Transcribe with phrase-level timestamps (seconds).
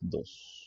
[0.00, 0.63] dos.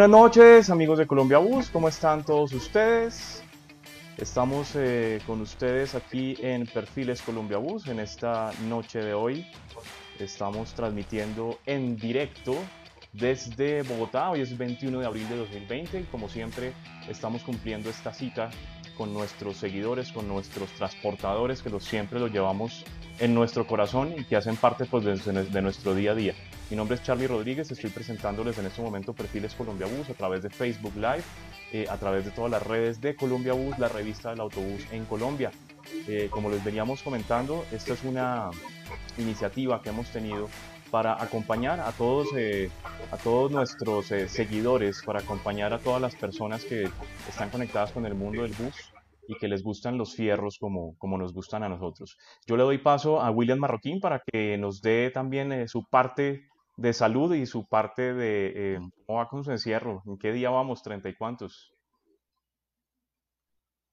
[0.00, 3.42] Buenas noches, amigos de Colombia Bus, ¿cómo están todos ustedes?
[4.16, 9.46] Estamos eh, con ustedes aquí en Perfiles Colombia Bus en esta noche de hoy.
[10.18, 12.54] Estamos transmitiendo en directo
[13.12, 14.30] desde Bogotá.
[14.30, 16.72] Hoy es 21 de abril de 2020 y como siempre
[17.06, 18.48] estamos cumpliendo esta cita
[18.96, 22.86] con nuestros seguidores, con nuestros transportadores que los, siempre los llevamos
[23.20, 26.34] en nuestro corazón y que hacen parte pues, de nuestro día a día.
[26.70, 30.42] Mi nombre es Charlie Rodríguez, estoy presentándoles en este momento Perfiles Colombia Bus a través
[30.42, 31.22] de Facebook Live,
[31.72, 35.04] eh, a través de todas las redes de Colombia Bus, la revista del autobús en
[35.04, 35.50] Colombia.
[36.08, 38.50] Eh, como les veníamos comentando, esta es una
[39.18, 40.48] iniciativa que hemos tenido
[40.90, 42.70] para acompañar a todos, eh,
[43.12, 46.88] a todos nuestros seguidores, para acompañar a todas las personas que
[47.28, 48.89] están conectadas con el mundo del bus
[49.30, 52.18] y que les gustan los fierros como, como nos gustan a nosotros.
[52.46, 56.92] Yo le doy paso a William Marroquín para que nos dé también su parte de
[56.92, 60.02] salud y su parte de eh, cómo va con su encierro.
[60.04, 60.82] ¿En qué día vamos?
[60.82, 61.72] ¿Treinta y cuántos?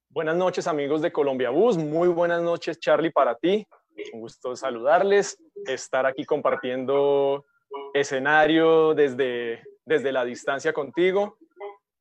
[0.09, 3.67] Buenas noches amigos de Colombia Bus, muy buenas noches Charlie para ti.
[4.13, 5.37] Un gusto saludarles,
[5.67, 7.45] estar aquí compartiendo
[7.93, 11.37] escenario desde, desde la distancia contigo,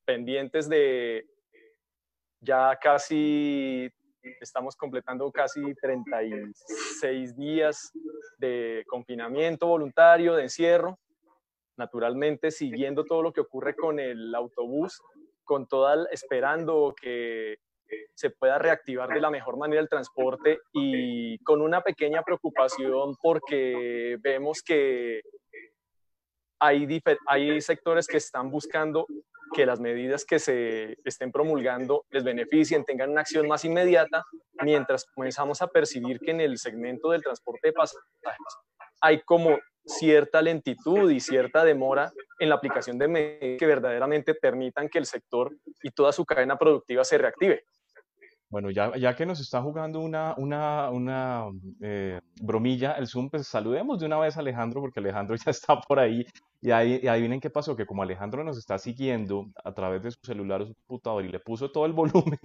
[0.07, 1.27] pendientes de
[2.47, 3.91] ya casi
[4.41, 7.93] estamos completando casi 36 días
[8.39, 10.99] de confinamiento voluntario, de encierro,
[11.77, 15.03] naturalmente siguiendo todo lo que ocurre con el autobús,
[15.45, 17.57] con toda, esperando que
[18.15, 24.17] se pueda reactivar de la mejor manera el transporte y con una pequeña preocupación porque
[24.21, 25.21] vemos que
[26.59, 29.07] hay, sectores que están buscando
[29.55, 34.25] que las medidas que se estén promulgando les beneficien, tengan una acción más inmediata,
[34.63, 38.59] mientras comenzamos a percibir que en el segmento del transporte de pasajeros
[39.01, 44.89] hay como cierta lentitud y cierta demora en la aplicación de medidas que verdaderamente permitan
[44.89, 47.65] que el sector y toda su cadena productiva se reactive.
[48.49, 51.47] Bueno, ya, ya que nos está jugando una, una, una
[51.81, 55.81] eh, bromilla el Zoom, pues saludemos de una vez a Alejandro, porque Alejandro ya está
[55.81, 56.25] por ahí.
[56.63, 60.21] Y ahí, y qué pasó, que como Alejandro nos está siguiendo a través de su
[60.23, 62.39] celular o su computador y le puso todo el volumen,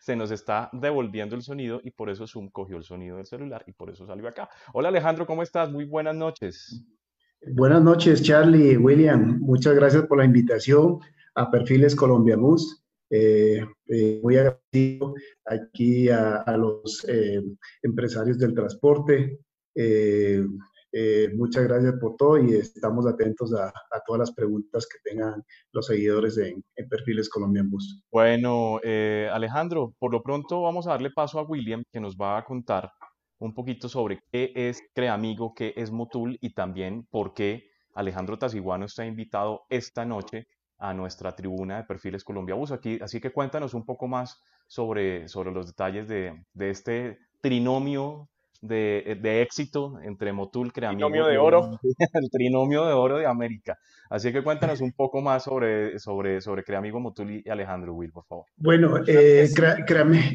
[0.00, 3.62] se nos está devolviendo el sonido y por eso Zoom cogió el sonido del celular
[3.66, 4.48] y por eso salió acá.
[4.72, 5.70] Hola Alejandro, ¿cómo estás?
[5.70, 6.84] Muy buenas noches.
[7.54, 9.38] Buenas noches, Charlie, William.
[9.40, 10.98] Muchas gracias por la invitación
[11.34, 12.79] a Perfiles Colombia Bus.
[13.10, 17.42] Eh, eh, muy agradecido aquí a, los eh,
[17.82, 19.38] empresarios del transporte.
[21.34, 23.72] muchas gracias por todo y estamos atentos a,
[24.06, 25.42] todas las preguntas que tengan
[25.72, 28.02] los seguidores en, Perfiles Colombian Bus.
[28.12, 28.80] Bueno,
[29.32, 32.90] Alejandro, por lo pronto vamos a darle paso a William que nos va a contar
[33.38, 38.84] un poquito sobre qué es Creamigo, qué es Motul y también por qué Alejandro Tasiguano
[38.84, 40.46] está invitado esta noche
[40.80, 42.72] a nuestra tribuna de Perfiles Colombia Bus.
[42.72, 48.28] Aquí, así que cuéntanos un poco más sobre, sobre los detalles de, de este trinomio
[48.62, 51.08] de, de, éxito entre Motul, Creamigo.
[51.08, 51.78] Trinomio de oro.
[52.12, 53.78] El trinomio de oro de América.
[54.08, 58.24] Así que cuéntanos un poco más sobre, sobre, sobre Creamigo, Motul y Alejandro Will, por
[58.24, 58.46] favor.
[58.56, 59.48] Bueno, eh,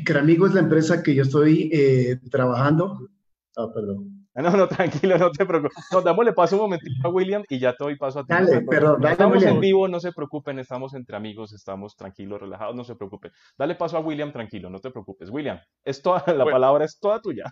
[0.03, 3.09] Creamigo es la empresa que yo estoy eh, trabajando
[3.57, 4.27] Ah, perdón.
[4.35, 5.85] No, no, tranquilo, no te preocupes.
[5.91, 8.27] No, dámosle paso un momentito a William y ya te doy paso a ti.
[8.33, 9.55] Dale, perdón, dale, Estamos William.
[9.55, 13.31] en vivo, no se preocupen, estamos entre amigos, estamos tranquilos, relajados, no se preocupen.
[13.57, 15.29] Dale paso a William, tranquilo, no te preocupes.
[15.29, 16.51] William, es toda, la Bueno.
[16.51, 17.45] palabra es toda tuya.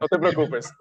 [0.00, 0.72] No te preocupes.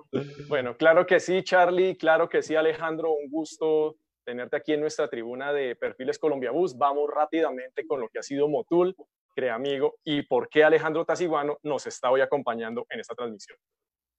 [0.49, 5.07] Bueno, claro que sí, Charlie, claro que sí, Alejandro, un gusto tenerte aquí en nuestra
[5.07, 6.75] tribuna de Perfiles Colombia Bus.
[6.77, 8.95] Vamos rápidamente con lo que ha sido Motul,
[9.35, 13.57] Creamigo y por qué Alejandro Tasiguano nos está hoy acompañando en esta transmisión.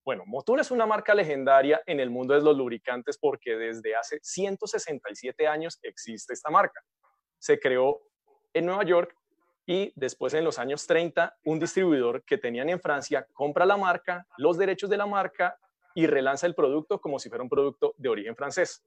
[0.05, 4.19] Bueno, Motul es una marca legendaria en el mundo de los lubricantes porque desde hace
[4.21, 6.83] 167 años existe esta marca.
[7.39, 8.01] Se creó
[8.53, 9.17] en Nueva York
[9.65, 14.27] y después en los años 30 un distribuidor que tenían en Francia compra la marca,
[14.39, 15.57] los derechos de la marca
[15.95, 18.83] y relanza el producto como si fuera un producto de origen francés.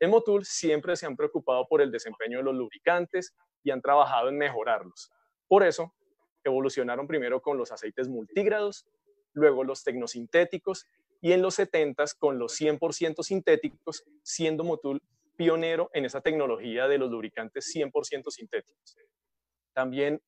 [0.00, 4.30] En Motul siempre se han preocupado por el desempeño de los lubricantes y han trabajado
[4.30, 5.12] en mejorarlos.
[5.46, 5.94] Por eso,
[6.42, 8.86] evolucionaron primero con los aceites multígrados,
[9.34, 10.86] luego los tecnosintéticos
[11.20, 15.02] y en los 70 con los 100% sintéticos, siendo Motul
[15.36, 18.96] pionero en esa tecnología de los lubricantes 100% sintéticos.
[19.72, 20.20] También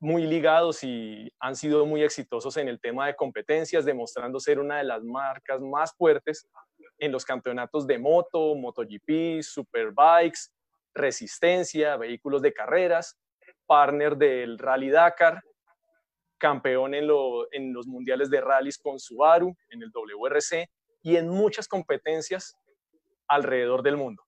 [0.00, 4.78] muy ligados y han sido muy exitosos en el tema de competencias, demostrando ser una
[4.78, 6.48] de las marcas más fuertes
[6.98, 10.50] en los campeonatos de moto, MotoGP, Superbikes,
[10.94, 13.18] resistencia, vehículos de carreras,
[13.66, 15.42] partner del Rally Dakar,
[16.40, 20.68] campeón en, lo- en los mundiales de rallies con Subaru, en el WRC
[21.02, 22.56] y en muchas competencias
[23.28, 24.24] alrededor del mundo.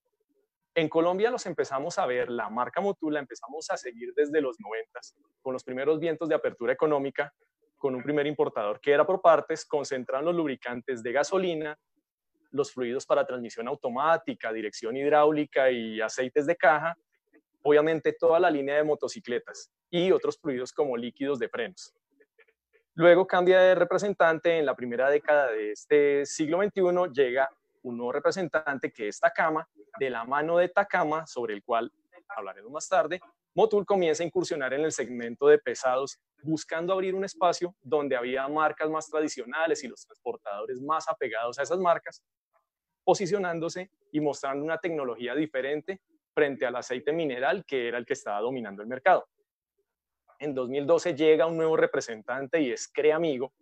[0.74, 4.58] En Colombia los empezamos a ver, la marca Motul la empezamos a seguir desde los
[4.60, 5.00] 90,
[5.42, 7.34] con los primeros vientos de apertura económica,
[7.76, 11.78] con un primer importador que era por partes, concentrando los lubricantes de gasolina,
[12.52, 16.96] los fluidos para transmisión automática, dirección hidráulica y aceites de caja,
[17.62, 21.94] obviamente toda la línea de motocicletas y otros fluidos como líquidos de frenos.
[22.94, 27.48] Luego cambia de representante, en la primera década de este siglo XXI llega
[27.82, 29.66] un nuevo representante que es Takama,
[29.98, 31.90] de la mano de Takama, sobre el cual
[32.28, 33.18] hablaremos más tarde,
[33.54, 38.46] Motul comienza a incursionar en el segmento de pesados, buscando abrir un espacio donde había
[38.48, 42.22] marcas más tradicionales y los transportadores más apegados a esas marcas,
[43.04, 46.00] posicionándose y mostrando una tecnología diferente
[46.34, 49.26] frente al aceite mineral que era el que estaba dominando el mercado.
[50.42, 53.52] En 2012 llega un nuevo representante y es Creamigo,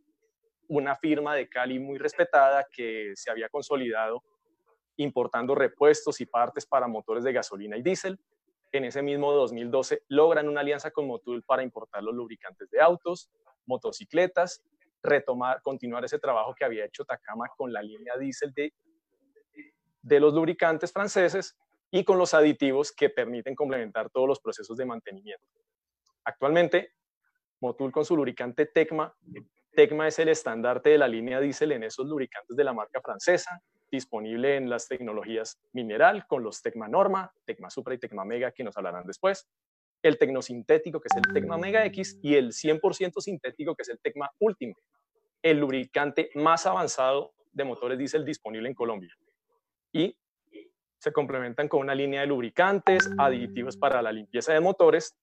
[0.67, 4.25] una firma de Cali muy respetada que se había consolidado
[4.97, 8.19] importando repuestos y partes para motores de gasolina y diésel.
[8.73, 13.31] En ese mismo 2012 logran una alianza con Motul para importar los lubricantes de autos,
[13.67, 14.65] motocicletas,
[15.03, 18.73] retomar, continuar ese trabajo que había hecho Takama con la línea diésel de,
[20.01, 21.59] de los lubricantes franceses
[21.91, 25.45] y con los aditivos que permiten complementar todos los procesos de mantenimiento.
[26.25, 26.93] Actualmente,
[27.61, 29.15] Motul con su lubricante Tecma,
[29.73, 33.61] Tecma es el estandarte de la línea diésel en esos lubricantes de la marca francesa,
[33.91, 38.65] disponible en las tecnologías mineral con los Tecma Norma, Tecma Supra y Tecma Mega que
[38.65, 39.49] nos hablarán después,
[40.03, 44.01] el tecnosintético que es el Tecma Mega X y el 100% sintético que es el
[44.01, 44.75] Tecma Último,
[45.43, 49.15] el lubricante más avanzado de motores diésel disponible en Colombia.
[49.93, 50.17] Y
[50.99, 55.17] se complementan con una línea de lubricantes, aditivos para la limpieza de motores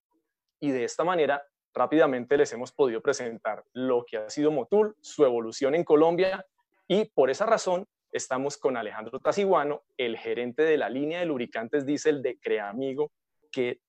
[0.60, 1.44] y de esta manera
[1.74, 6.46] rápidamente les hemos podido presentar lo que ha sido Motul, su evolución en Colombia
[6.88, 11.86] y por esa razón estamos con Alejandro Tasiguano, el gerente de la línea de lubricantes
[11.86, 13.12] diésel de Creamigo,
[13.52, 13.80] que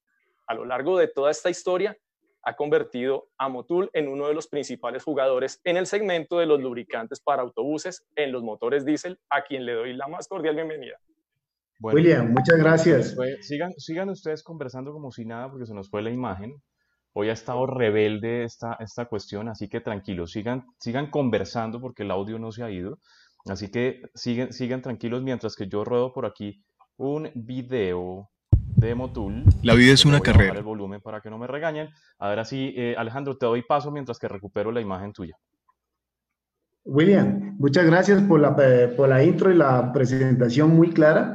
[0.47, 1.97] a lo largo de toda esta historia
[2.43, 6.61] ha convertido a Motul en uno de los principales jugadores en el segmento de los
[6.61, 10.99] lubricantes para autobuses en los motores diésel, a quien le doy la más cordial bienvenida.
[11.79, 13.15] Bueno, William, muchas gracias.
[13.15, 16.55] fue- sigan, sigan ustedes conversando como si nada porque se nos fue la imagen.
[17.13, 22.11] Hoy ha estado rebelde esta, esta cuestión, así que tranquilos, sigan, sigan conversando porque el
[22.11, 22.99] audio no se ha ido.
[23.47, 26.63] Así que sigan, sigan tranquilos mientras que yo ruedo por aquí
[26.97, 28.29] un video
[28.77, 29.45] de Motul.
[29.63, 30.59] La vida es una voy a bajar carrera.
[30.59, 31.89] el volumen para que no me regañen.
[32.19, 35.35] Ahora sí, eh, Alejandro, te doy paso mientras que recupero la imagen tuya.
[36.85, 41.35] William, muchas gracias por la, eh, por la intro y la presentación muy clara.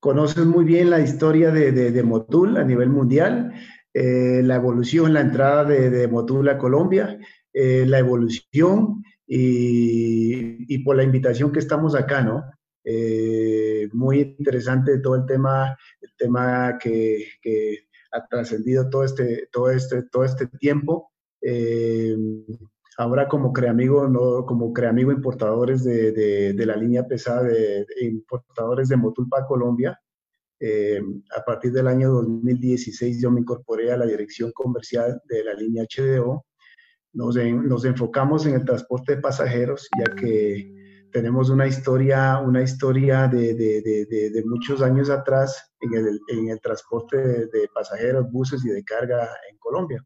[0.00, 3.52] Conoces muy bien la historia de, de- de Motul a nivel mundial,
[3.92, 7.18] eh, la evolución, la entrada de, de Motul a Colombia,
[7.52, 12.44] eh, la evolución y, y por la invitación que estamos acá, ¿no?
[12.84, 17.80] Eh, muy interesante todo el tema, el tema que, que
[18.12, 21.12] ha trascendido todo este, todo este, todo este tiempo.
[22.98, 28.04] Ahora como Creamigo, no, como Creamigo importadores de, de, de la línea pesada de, de
[28.04, 29.98] importadores de Motul para Colombia.
[30.62, 31.00] Eh,
[31.34, 35.84] a partir del año 2016 yo me incorporé a la dirección comercial de la línea
[35.84, 36.44] HDO.
[37.14, 40.74] Nos, en- nos enfocamos en el transporte de pasajeros, ya que
[41.12, 46.50] tenemos una historia, una historia de, de, de, de muchos años atrás en el, en
[46.50, 50.04] el transporte de, pasajeros, buses y de carga en Colombia.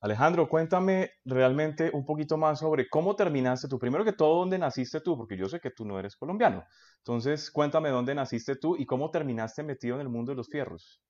[0.00, 3.78] Alejandro, cuéntame realmente un poquito más sobre cómo terminaste tú.
[3.78, 5.16] Primero que todo, ¿dónde naciste tú?
[5.16, 6.64] Porque yo sé que tú no eres colombiano.
[6.98, 11.02] Entonces, cuéntame dónde naciste tú y cómo terminaste metido en el mundo de los fierros.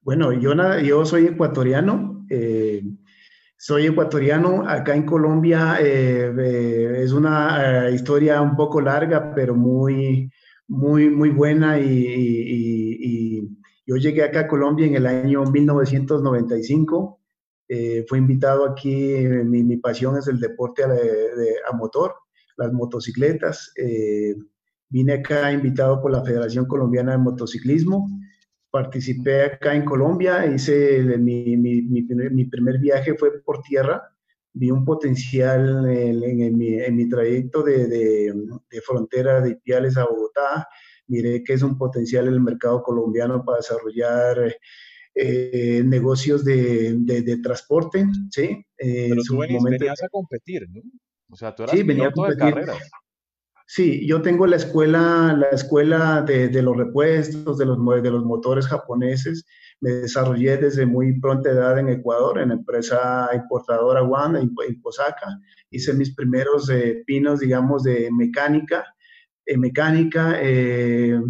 [0.00, 2.24] Bueno, yo, yo soy ecuatoriano.
[2.30, 2.82] Eh,
[3.58, 4.66] soy ecuatoriano.
[4.66, 10.32] Acá en Colombia eh, eh, es una historia un poco larga, pero muy,
[10.66, 11.78] muy, muy buena.
[11.78, 13.46] Y,
[13.86, 17.19] yo llegué acá a Colombia en el año 1995.
[18.08, 22.14] Fui invitado aquí, mi, mi, pasión es el deporte a, motor,
[22.56, 23.72] las motocicletas.
[24.88, 28.08] vine acá invitado por la Federación Colombiana de Motociclismo
[28.70, 34.02] participé acá en Colombia, hice mi, mi, mi, primer, viaje fue por tierra,
[34.52, 38.32] vi un potencial en, mi, en mi, trayecto de, de,
[38.70, 40.68] de, frontera de Ipiales a Bogotá,
[41.08, 44.56] miré que es un potencial en el mercado colombiano para desarrollar
[45.14, 48.64] eh, negocios de, de, transporte, ¿sí?
[48.78, 50.82] Eh, Pero tú venías, a competir, ¿no?
[51.30, 52.44] O sea, tú eras sí, venía a competir.
[52.44, 52.90] de carreras.
[53.72, 58.24] Sí, yo tengo la escuela, la escuela de, de, los repuestos, de los, de los
[58.24, 59.46] motores japoneses.
[59.80, 65.38] Me desarrollé desde muy pronta edad en Ecuador, en la empresa importadora One, en Posaka.
[65.70, 68.84] Hice mis primeros eh, pinos, digamos, de mecánica.
[69.46, 71.20] Eh, mecánica, eh,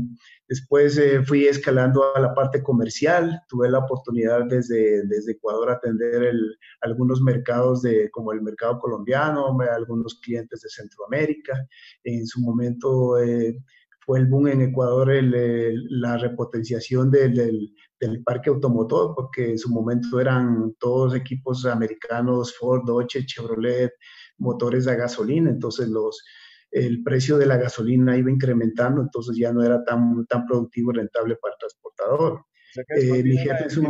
[0.50, 6.34] Después eh, fui escalando a la parte comercial, tuve la oportunidad desde, desde Ecuador atender
[6.80, 11.54] algunos mercados de, como el mercado colombiano, algunos clientes de Centroamérica.
[12.02, 13.62] En su momento eh,
[14.00, 20.18] fue el boom en Ecuador la repotenciación del, del, parque automotor, porque en su momento
[20.18, 23.92] eran todos equipos americanos, Ford, Dodge, Chevrolet,
[24.38, 26.24] motores a gasolina, entonces los,
[26.70, 30.96] el precio de la gasolina iba incrementando, entonces ya no era tan, tan productivo y
[30.96, 32.44] rentable para el transportador.
[32.88, 33.82] eh, mi jefe la, su...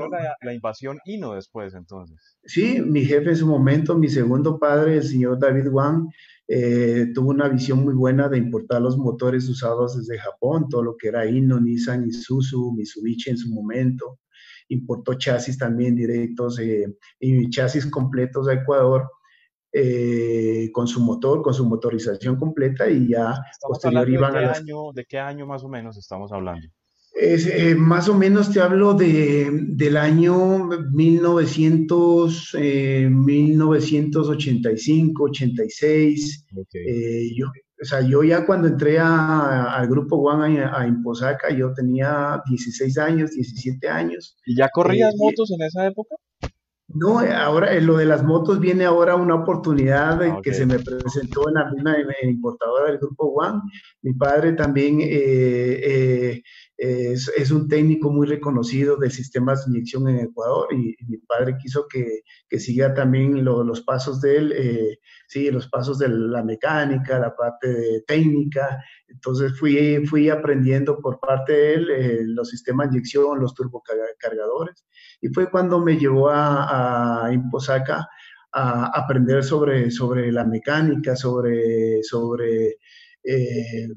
[0.43, 2.39] la, invasión Hino después, entonces.
[2.45, 6.09] Sí, mi jefe en su momento, mi segundo padre, el señor David Wang,
[6.49, 10.97] eh, tuvo una visión muy buena de importar los motores usados desde Japón, todo lo
[10.97, 14.21] que era Hino, Nissan, Isuzu, Mitsubishi en su momento.
[14.69, 19.09] Importó chasis también directos eh, y chasis completos a Ecuador
[19.73, 25.05] eh, con su motor, con su motorización completa y ya posterior iban a año, ¿De
[25.05, 26.67] qué año más o menos estamos hablando?
[27.13, 36.47] Es, eh, más o menos te hablo de, del año 1900, 1985, 86.
[37.37, 37.47] yo,
[37.81, 42.99] o sea, yo ya cuando entré al grupo One a, a, Imposaca, yo tenía 16
[42.99, 44.37] años, 17 años.
[44.45, 46.15] ¿Y ya corrías eh, motos en esa época?
[46.93, 50.79] No, ahora en lo de las motos viene ahora una oportunidad ah, que se me
[50.79, 53.61] presentó en la misma importadora del grupo One.
[54.03, 56.43] Mi padre también eh, eh,
[56.81, 61.87] es, un técnico muy reconocido de sistemas de inyección en Ecuador y, mi padre quiso
[61.87, 67.19] que, que siga también los pasos de él, eh, sí, los pasos de la mecánica,
[67.19, 68.83] la parte técnica.
[69.09, 74.87] Entonces fui, fui aprendiendo por parte de él eh, los sistemas de inyección, los turbocargadores
[75.21, 78.09] y fue cuando me llevó a, a Imposaca
[78.53, 82.79] a aprender sobre, sobre la mecánica, sobre, sobre
[83.25, 83.89] eh,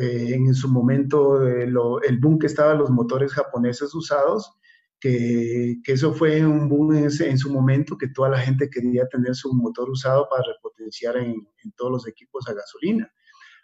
[0.00, 4.52] eh, en su momento eh, el boom que estaban los motores japoneses usados,
[5.00, 9.06] que, que eso fue un boom en, en, su momento, que toda la gente quería
[9.08, 11.34] tener su motor usado para repotenciar en,
[11.64, 13.12] en todos los equipos a gasolina.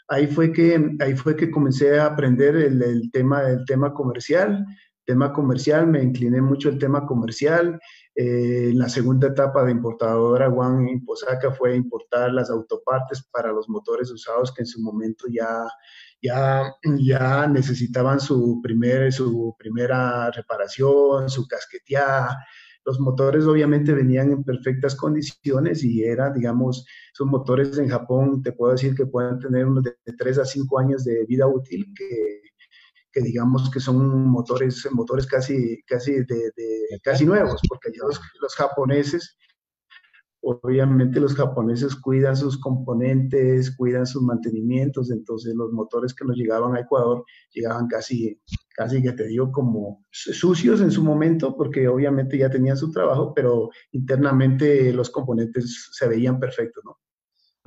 [0.09, 4.65] Ahí fue que, ahí fue que comencé a aprender el, el tema, el tema comercial,
[5.09, 7.81] tema comercial, me incliné mucho el tema comercial.
[8.21, 13.69] Eh, la segunda etapa de importadora One en Posaca fue importar las autopartes para los
[13.69, 15.69] motores usados que en su momento ya,
[16.21, 22.45] ya, ya necesitaban su, primer, su primera reparación, su casqueteada.
[22.85, 28.51] Los motores obviamente venían en perfectas condiciones y era, digamos, son motores en Japón, te
[28.51, 32.41] puedo decir que pueden tener unos de 3 a 5 años de vida útil, que
[33.12, 36.53] que digamos que son motores, motores casi, casi, de,
[37.03, 39.37] casi nuevos, porque los, los japoneses,
[40.41, 46.77] obviamente los japoneses cuidan sus componentes, cuidan sus mantenimientos, entonces los motores que nos llegaban
[46.77, 48.41] a Ecuador llegaban casi,
[48.77, 53.33] casi que te digo, como sucios en su momento, porque obviamente ya tenían su trabajo,
[53.35, 56.99] pero internamente los componentes se veían perfectos, ¿no?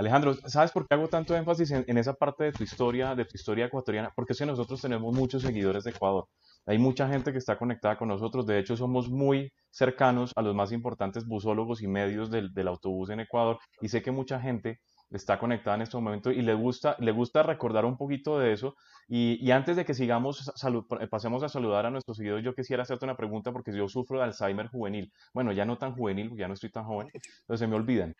[0.02, 3.38] Alejandro, ¿sabes por qué hago tanto énfasis en, esa parte de tu historia, de tu
[3.38, 4.12] historia ecuatoriana?
[4.16, 6.26] Porque es que nosotros tenemos muchos seguidores de Ecuador.
[6.66, 8.48] Hay mucha gente que está conectada con nosotros.
[8.48, 13.20] De hecho, somos muy cercanos a los más importantes busólogos y medios del, autobús en
[13.20, 13.60] Ecuador.
[13.80, 14.80] Y sé que mucha gente
[15.12, 18.76] está conectada en este momento y le gusta, le gusta recordar un poquito de eso.
[19.08, 20.52] Y, antes de que sigamos,
[21.10, 24.24] pasemos a saludar a nuestros seguidores, yo quisiera hacerte una pregunta porque yo sufro de
[24.24, 25.12] Alzheimer juvenil.
[25.34, 27.10] Bueno, ya no tan juvenil, porque ya no estoy tan joven,
[27.48, 28.16] pero se me olvidan.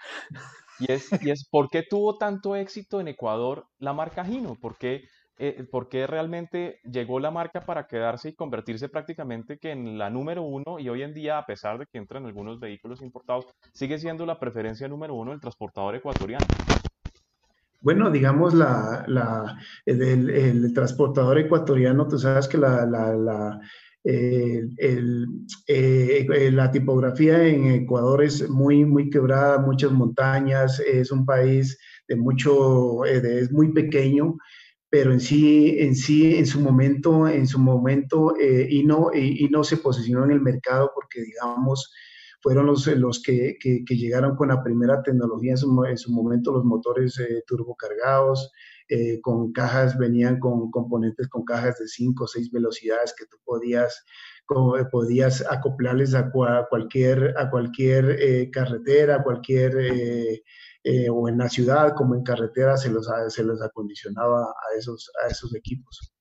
[0.80, 4.56] Y es, y es ¿por qué tuvo tanto éxito en Ecuador la marca Gino?
[4.56, 5.06] ¿Por qué
[5.44, 10.12] eh, por qué realmente llegó la marca para quedarse y convertirse prácticamente que en la
[10.12, 13.98] número uno y hoy en día, a pesar de que entran algunos vehículos importados, sigue
[13.98, 16.46] siendo la preferencia número uno del transportador ecuatoriano.
[17.82, 19.06] Bueno, digamos, la,
[19.86, 23.60] el, transportador ecuatoriano, tú sabes que la, la,
[24.04, 24.62] eh,
[26.52, 33.04] la tipografía en Ecuador es muy, muy quebrada, muchas montañas, es un país de mucho,
[33.06, 34.38] eh, es muy pequeño
[34.92, 39.48] pero en sí, en sí, en su momento, en su momento, eh, y, no, y,
[39.50, 41.94] no se posicionó en el mercado porque, digamos,
[42.42, 46.52] fueron los, los que, que, llegaron con la primera tecnología en su, en su momento,
[46.52, 48.52] los motores eh, turbocargados,
[48.90, 53.38] eh, con cajas, venían con componentes con cajas de 5 o 6 velocidades que tú
[53.46, 54.04] podías,
[54.92, 60.42] podías acoplarles a, cualquier, a cualquier carretera, a cualquier
[60.84, 65.12] eh, o en la ciudad como en carretera se los, se los acondicionaba a esos,
[65.24, 66.12] a esos equipos.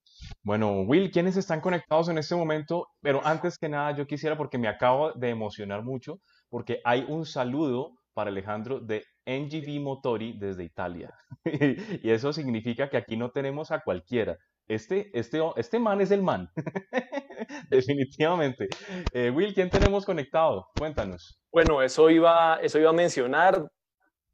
[0.42, 2.88] Bueno, Will, ¿quiénes están conectados en este momento?
[3.02, 7.26] Pero antes que nada, yo quisiera, porque me acabo de emocionar mucho, porque hay un
[7.26, 11.14] saludo para Alejandro de NGV Motori desde Italia.
[11.44, 14.38] y eso significa que aquí no tenemos a cualquiera.
[14.66, 16.49] Este, este, este man es el man.
[17.70, 18.68] Definitivamente.
[19.12, 20.68] Eh, Will, ¿quién tenemos conectado?
[20.75, 21.38] Cuéntanos.
[21.52, 23.68] Bueno, eso iba, eso iba a mencionar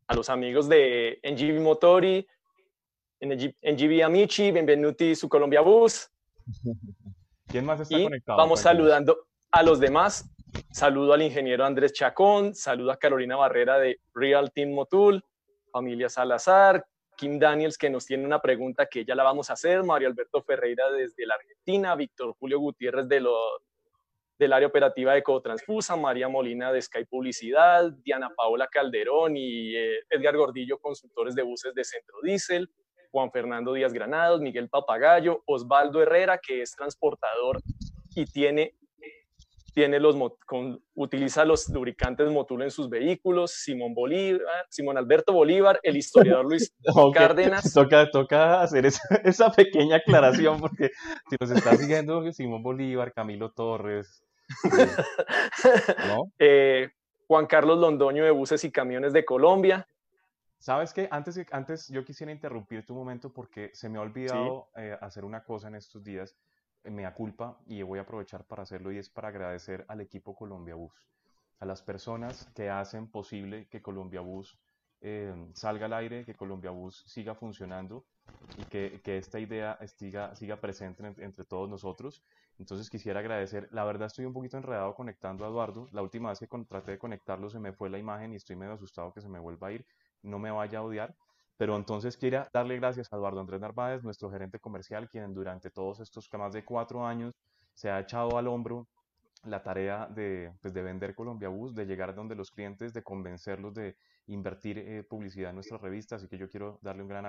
[0.06, 2.26] a los amigos de NGV Motori,
[3.20, 6.10] NGV Amici, Benvenuti su Colombia Bus.
[7.46, 8.38] ¿Quién más está conectado?
[8.38, 10.28] Vamos saludando a los demás.
[10.70, 15.22] Saludo al ingeniero Andrés Chacón, saludo a Carolina Barrera de Real Team Motul,
[15.70, 16.84] familia Salazar,
[17.16, 20.42] Kim Daniels que nos tiene una pregunta que ya la vamos a hacer, Mario Alberto
[20.42, 23.36] Ferreira desde la Argentina, Víctor Julio Gutiérrez de, los
[24.38, 30.00] del área operativa de Ecotransfusa, María Molina de Sky Publicidad, Diana Paola Calderón y eh,
[30.10, 32.70] Edgar Gordillo, consultores de buses de Centro Diesel,
[33.16, 37.62] Juan Fernando Díaz Granados, Miguel Papagayo, Osvaldo Herrera, que es transportador
[38.14, 38.74] y tiene,
[39.72, 40.14] tiene los,
[40.94, 46.74] utiliza los lubricantes Motul en sus vehículos, Simón Bolívar, Simón Alberto Bolívar, el historiador Luis
[47.14, 47.72] Cárdenas.
[47.72, 50.90] Toca, toca hacer esa, esa, pequeña aclaración porque
[51.30, 54.22] si nos está siguiendo Simón Bolívar, Camilo Torres,
[56.38, 56.90] Eh,
[57.26, 59.88] Juan Carlos Londoño de Buses y Camiones de Colombia.
[60.58, 61.08] ¿Sabes qué?
[61.10, 65.44] Antes, antes yo quisiera interrumpir tu momento porque se me ha olvidado eh, hacer una
[65.44, 66.36] cosa en estos días,
[66.82, 70.00] eh, me da culpa y voy a aprovechar para hacerlo y es para agradecer al
[70.00, 71.04] equipo Colombia Bus,
[71.60, 74.58] a las personas que hacen posible que Colombia Bus
[75.52, 78.06] salga al aire, que Colombia Bus siga funcionando
[78.58, 82.24] y que, que esta idea siga, siga presente entre, todos nosotros.
[82.58, 86.38] Entonces quisiera agradecer, la verdad estoy un poquito enredado conectando a Eduardo, la última vez
[86.38, 89.28] que traté de conectarlo se me fue la imagen y estoy medio asustado que se
[89.28, 89.86] me vuelva a ir,
[90.26, 91.14] no me vaya a odiar,
[91.56, 96.00] pero entonces quiero darle gracias a Eduardo Andrés Narváez, nuestro gerente comercial, quien durante todos
[96.00, 97.34] estos más de cuatro años
[97.72, 98.86] se ha echado al hombro
[99.44, 103.74] la tarea de, pues, de vender Colombia Bus, de llegar donde los clientes, de convencerlos
[103.74, 106.16] de invertir eh, publicidad en nuestra revista.
[106.16, 107.24] Así que yo quiero darle un gran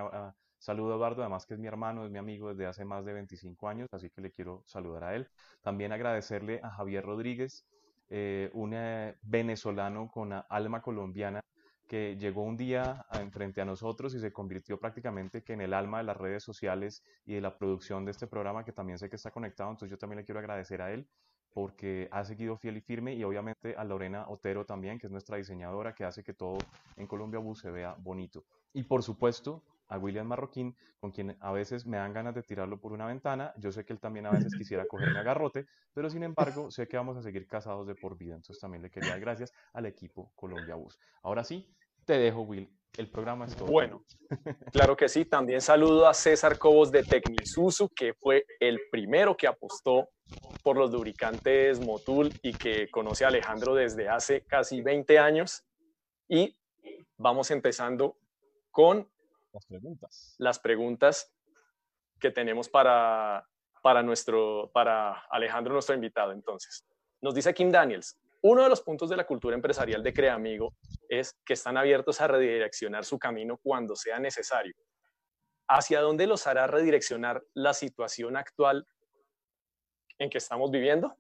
[0.57, 3.13] saludo a Eduardo, además que es mi hermano, es mi amigo desde hace más de
[3.13, 5.27] 25 años, así que le quiero saludar a él.
[5.61, 7.65] También agradecerle a Javier Rodríguez,
[8.09, 11.41] eh, un eh, venezolano con alma colombiana
[11.87, 16.03] que llegó un día frente a nosotros y se convirtió prácticamente en el alma de
[16.03, 19.31] las redes sociales y de la producción de este programa, que también sé que está
[19.31, 21.07] conectado, entonces yo también le quiero agradecer a él
[21.53, 25.37] porque ha seguido fiel y firme y obviamente a Lorena Otero también, que es nuestra
[25.37, 26.59] diseñadora, que hace que todo
[26.97, 28.45] en Colombia Bus se vea bonito.
[28.73, 32.79] Y por supuesto a William Marroquín, con quien a veces me dan ganas de tirarlo
[32.79, 33.53] por una ventana.
[33.57, 36.87] Yo sé que él también a veces quisiera cogerme a garrote, pero sin embargo sé
[36.87, 38.35] que vamos a seguir casados de por vida.
[38.35, 40.99] Entonces también le quería dar gracias al equipo Colombia Bus.
[41.23, 41.73] Ahora sí,
[42.05, 42.69] te dejo, Will.
[42.97, 43.67] El programa es todo.
[43.67, 44.03] Bueno,
[44.71, 45.25] claro que sí.
[45.25, 50.09] También saludo a César Cobos de Tecnisusu, que fue el primero que apostó
[50.63, 55.63] por los lubricantes Motul y que conoce a Alejandro desde hace casi 20 años.
[56.27, 56.57] Y
[57.17, 58.17] vamos empezando
[58.71, 59.07] con
[59.57, 61.33] las preguntas, las preguntas
[62.19, 63.47] que tenemos para,
[63.81, 66.31] para, nuestro, para Alejandro, nuestro invitado.
[66.31, 66.85] Entonces,
[67.21, 70.75] nos dice Kim Daniels, uno de los puntos de la cultura empresarial de Creamigo
[71.09, 74.75] es que están abiertos a redireccionar su camino cuando sea necesario.
[75.67, 78.85] ¿Hacia dónde los hará redireccionar la situación actual
[80.19, 81.15] en que estamos viviendo?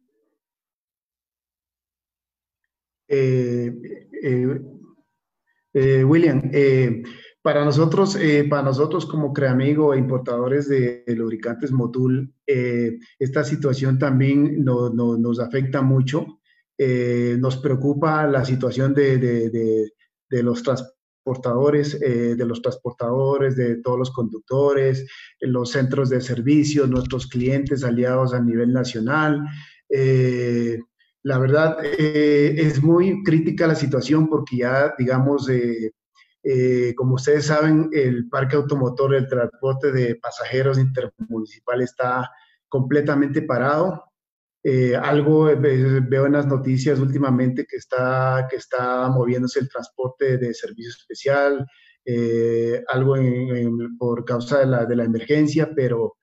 [3.07, 3.71] Eh,
[4.23, 4.61] eh,
[5.73, 6.51] eh, William,
[7.41, 13.97] Para nosotros, eh, para nosotros como Creamigo e importadores de, lubricantes Motul, eh, esta situación
[13.97, 16.39] también nos afecta mucho.
[16.77, 24.11] Eh, nos preocupa la situación de, de los transportadores, de los transportadores, de todos los
[24.11, 25.05] conductores,
[25.39, 29.47] los centros de servicio, nuestros clientes aliados a nivel nacional.
[31.23, 35.49] la verdad, es muy crítica la situación porque ya, digamos,
[36.49, 42.31] eh, como ustedes saben, el parque automotor, el transporte de pasajeros intermunicipal está
[42.69, 44.05] completamente parado.
[44.63, 50.37] Eh, algo eh, veo en las noticias últimamente que está, que está moviéndose el transporte
[50.37, 51.67] de servicio especial,
[52.87, 53.15] algo
[53.99, 56.15] por causa de la, de la emergencia, pero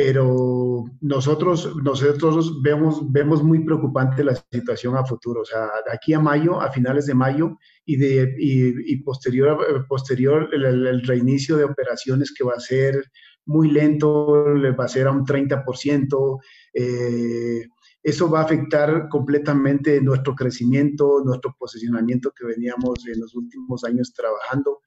[0.00, 5.40] pero nosotros, nosotros vemos, vemos muy preocupante la situación a futuro.
[5.40, 9.58] O sea, de aquí a mayo, a finales de mayo y, de, y, posterior,
[9.88, 13.10] posterior el, reinicio de operaciones que va a ser
[13.44, 14.44] muy lento,
[14.78, 16.38] va a ser a un 30%.
[16.74, 17.66] Eh,
[18.00, 24.14] eso va a afectar completamente nuestro crecimiento, nuestro posicionamiento que veníamos en los últimos años
[24.14, 24.78] trabajando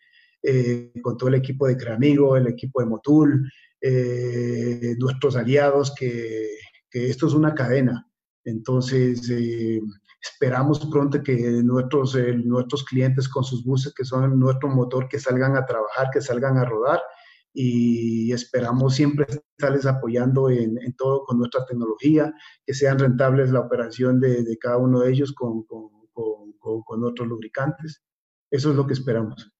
[0.43, 6.47] eh, con todo el equipo de Creamigo, el equipo de Motul, eh, nuestros aliados, que,
[6.91, 8.07] esto es una cadena.
[8.43, 9.79] Entonces, eh,
[10.21, 15.19] esperamos pronto que nuestros, eh, nuestros clientes con sus buses, que son nuestro motor, que
[15.19, 17.01] salgan a trabajar, que salgan a rodar
[17.53, 22.33] y esperamos siempre estarles apoyando en, todo con nuestra tecnología,
[22.65, 27.27] que sean rentables la operación de, cada uno de ellos con, con, con, con otros
[27.27, 28.01] lubricantes.
[28.51, 29.50] Eso es lo que esperamos.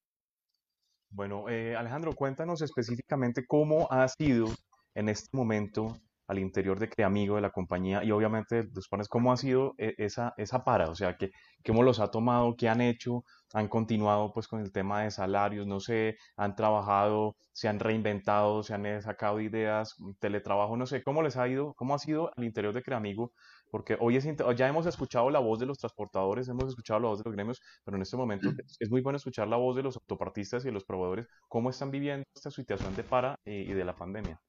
[1.13, 4.47] Bueno, eh, Alejandro, cuéntanos específicamente cómo ha sido
[4.95, 5.97] en este momento
[6.27, 10.33] al interior de Creamigo, de la compañía, y obviamente después cómo ha sido eh, esa,
[10.37, 11.31] esa para, o sea, que,
[11.65, 15.67] cómo los ha tomado, qué han hecho, han continuado pues con el tema de salarios,
[15.67, 21.21] no sé, han trabajado, se han reinventado, se han sacado ideas, teletrabajo, no sé, cómo
[21.21, 23.33] les ha ido, cómo ha sido al interior de Creamigo
[23.71, 27.19] porque hoy es, ya hemos escuchado la voz de los transportadores, hemos escuchado la voz
[27.19, 29.95] de los gremios, pero en este momento es muy bueno escuchar la voz de los
[29.95, 33.85] autopartistas y de los proveedores, cómo están viviendo esta situación de para eh, y de
[33.85, 34.39] la pandemia.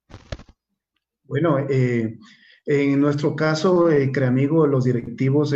[1.24, 2.18] Bueno, eh,
[2.66, 5.54] en nuestro caso, eh, Creamigo, los directivos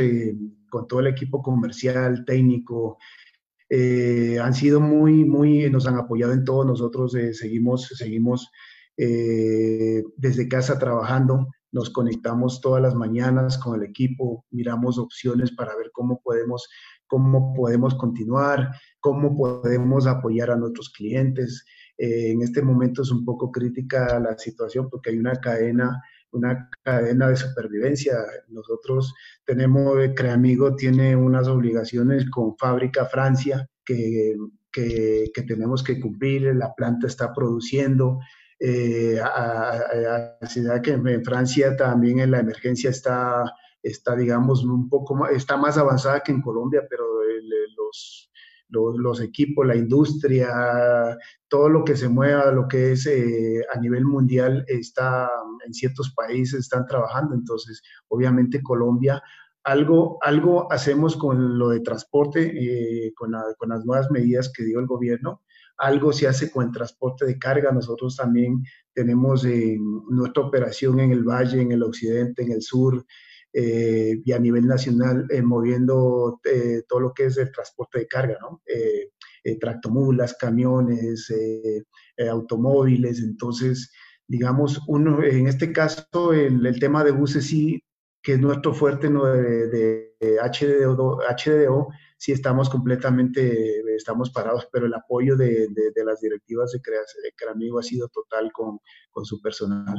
[0.71, 2.99] con todo el equipo comercial, técnico,
[3.69, 6.65] han sido muy, muy, nos han apoyado en todo.
[6.65, 8.49] Nosotros seguimos, seguimos
[8.97, 15.91] desde casa trabajando nos conectamos todas las mañanas con el equipo, miramos opciones para ver
[15.93, 16.67] cómo podemos,
[17.07, 21.67] cómo podemos continuar, cómo podemos apoyar a nuestros clientes.
[21.99, 26.71] Eh, en este momento es un poco crítica la situación porque hay una cadena, una
[26.83, 28.17] cadena de supervivencia.
[28.49, 29.13] Nosotros
[29.45, 34.35] tenemos, eh, Creamigo tiene unas obligaciones con Fábrica Francia que,
[34.73, 38.19] que, que tenemos que cumplir, la planta está produciendo,
[38.59, 40.39] eh, a,
[40.83, 43.45] que en Francia también en la emergencia está,
[43.83, 47.05] está digamos, un poco más, está más avanzada que en Colombia, pero
[47.77, 48.31] los,
[48.69, 50.49] los, equipos, la industria,
[51.49, 55.31] todo lo que se mueva, lo que es eh, a nivel mundial, está
[55.65, 57.35] en ciertos países, están trabajando.
[57.35, 59.23] Entonces, obviamente Colombia,
[59.65, 64.79] algo, algo hacemos con lo de transporte, eh, con, con, las nuevas medidas que dio
[64.79, 65.43] el gobierno,
[65.79, 67.73] algo se hace con el transporte de carga.
[67.73, 68.63] Nosotros también
[68.95, 69.47] tenemos
[70.09, 73.05] nuestra operación en el valle, en el occidente, en el sur
[73.59, 78.07] eh, y a nivel nacional eh, moviendo eh, todo lo que es el transporte de
[78.07, 78.61] carga, ¿no?
[79.61, 81.33] tractomulas, camiones,
[82.19, 83.21] automóviles.
[83.21, 83.91] Entonces,
[84.27, 87.81] digamos, uno, en este caso, el, tema de buses sí,
[88.23, 89.25] que es nuestro fuerte ¿no?
[89.25, 95.69] de, HDO sí estamos completamente, estamos parados, pero el apoyo de,
[96.05, 96.81] las directivas de,
[97.37, 98.81] Creamigo ha sido total con,
[99.25, 99.97] su personal.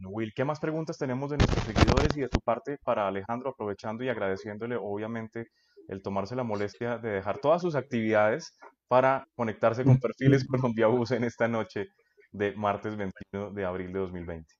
[0.00, 4.04] Will, ¿qué más preguntas tenemos de nuestros seguidores y de tu parte para Alejandro, aprovechando
[4.04, 5.48] y agradeciéndole obviamente
[5.88, 11.12] el tomarse la molestia de dejar todas sus actividades para conectarse con Perfiles Colombia Bus
[11.12, 11.86] en esta noche
[12.32, 14.54] de martes 21 de abril de 2020?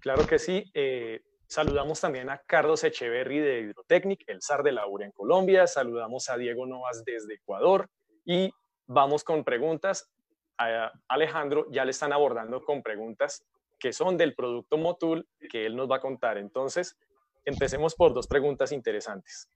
[0.00, 0.64] Claro que sí.
[0.74, 5.66] Eh, Saludamos también a Carlos Echeverry de Hidrotecnic, el SAR de la URA en Colombia.
[5.66, 7.88] Saludamos a Diego Novas desde Ecuador.
[8.26, 8.52] Y
[8.86, 10.10] vamos con preguntas.
[10.58, 13.46] A Alejandro ya le están abordando con preguntas
[13.78, 16.36] que son del producto Motul que él nos va a contar.
[16.36, 16.98] Entonces,
[17.46, 19.48] empecemos por dos preguntas interesantes.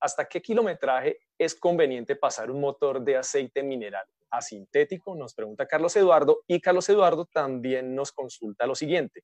[0.00, 5.14] ¿Hasta qué kilometraje es conveniente pasar un motor de aceite mineral a sintético?
[5.14, 6.40] Nos pregunta Carlos Eduardo.
[6.48, 9.22] Y Carlos Eduardo también nos consulta lo siguiente.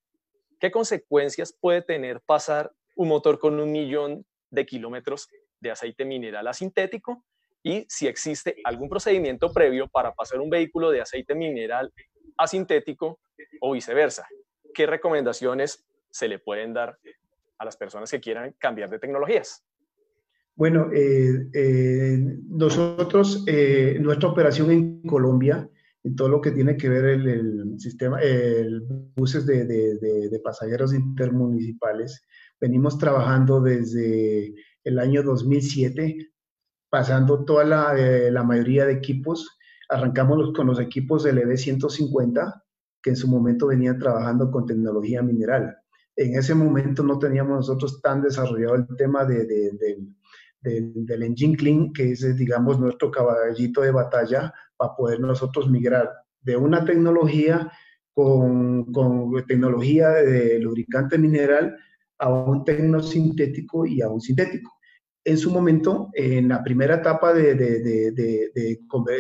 [0.59, 5.29] ¿Qué consecuencias puede tener pasar un motor con un millón de kilómetros
[5.61, 7.25] de aceite mineral a sintético?
[7.67, 11.93] y si existe algún procedimiento previo para pasar un vehículo de aceite mineral
[12.37, 13.19] a sintético
[13.61, 14.25] o viceversa.
[14.73, 16.97] ¿Qué recomendaciones se le pueden dar
[17.59, 19.65] a las personas que quieran cambiar de tecnologías?
[20.55, 25.69] Bueno, eh, eh, nosotros, eh, nuestra operación en Colombia,
[26.07, 28.81] en todo lo que tiene que ver el, el sistema, el
[29.17, 32.25] buses de, de, de, pasajeros intermunicipales,
[32.61, 36.31] venimos trabajando desde el año 2007,
[36.89, 37.95] pasando toda la,
[38.31, 39.59] la mayoría de equipos.
[39.89, 42.63] Arrancamos con los equipos del EV 150,
[43.03, 45.77] que en su momento venían trabajando con tecnología mineral.
[46.15, 49.99] En ese momento no teníamos nosotros tan desarrollado el tema de, de
[50.61, 56.11] del, engine clean, que es, digamos, nuestro caballito de batalla para poder nosotros migrar
[56.41, 57.71] de una tecnología
[58.15, 61.77] con, con tecnología de lubricante mineral
[62.19, 64.73] a un tecnosintético y a un sintético.
[65.25, 68.51] En su momento, en la primera etapa de, de, de,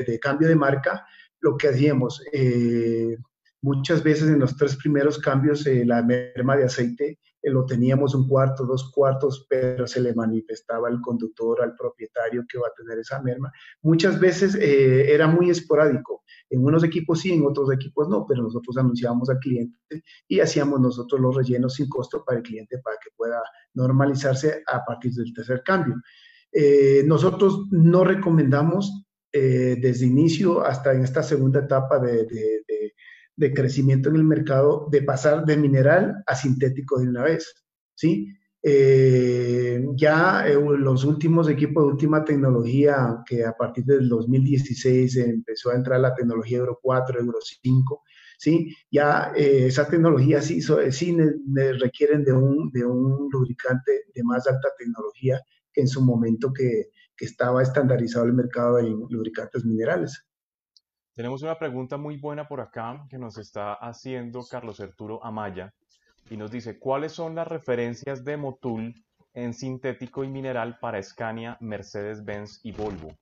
[0.07, 1.05] de cambio de marca,
[1.41, 3.17] lo que hacíamos, eh,
[3.61, 7.19] muchas veces en los tres primeros cambios, eh, la merma de aceite
[7.51, 12.59] lo teníamos un cuarto, dos cuartos, pero se le manifestaba al conductor, al propietario que
[12.59, 13.53] va a tener esa merma.
[13.83, 16.25] Muchas veces eh, era muy esporádico.
[16.51, 19.77] En unos equipos sí, en otros equipos no, pero nosotros anunciábamos al cliente
[20.29, 23.43] y hacíamos nosotros los rellenos sin costo para el cliente para que pueda
[23.75, 25.95] normalizarse a partir del tercer cambio.
[26.53, 32.76] Eh, nosotros no recomendamos desde inicio hasta en esta segunda etapa de, de, de
[33.37, 37.55] de crecimiento en el mercado de pasar de mineral a sintético de una vez,
[37.95, 38.29] ¿sí?
[38.69, 45.71] Eh, ya eh, los últimos equipos de última tecnología, que a partir del 2016 empezó
[45.71, 48.03] a entrar la tecnología Euro 4, Euro 5,
[48.39, 48.75] ¿sí?
[48.91, 51.17] Ya eh, esa tecnología sí, sí
[51.81, 55.41] requieren de un, de un lubricante de más alta tecnología
[55.73, 60.27] que en su momento que, que estaba estandarizado el mercado en lubricantes minerales.
[61.17, 65.73] Tenemos una pregunta muy buena por acá que nos está haciendo Carlos Arturo Amaya
[66.29, 68.95] y nos dice, ¿cuáles son las referencias de Motul
[69.33, 73.17] en sintético y mineral para Scania, Mercedes-Benz y Volvo?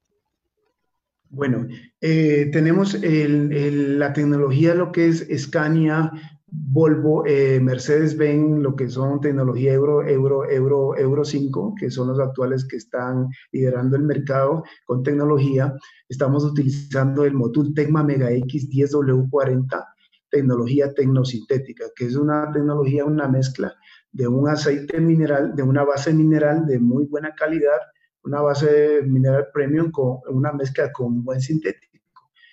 [1.31, 1.69] Bueno,
[2.01, 6.11] eh, tenemos la tecnología, lo que es Scania,
[6.57, 12.21] Volvo, eh, Mercedes-Benz, lo que son tecnología Euro, Euro, Euro, Euro 5, que son los
[12.21, 15.75] actuales que están liderando el mercado con tecnología.
[16.09, 19.85] Estamos utilizando el Motul Tecma Mega X 10W40,
[20.31, 23.75] tecnología tecnosintética, que es una tecnología, una mezcla
[24.13, 27.81] de un aceite mineral, de una base mineral de muy buena calidad,
[28.23, 31.99] una base mineral premium con una mezcla con buen sintético.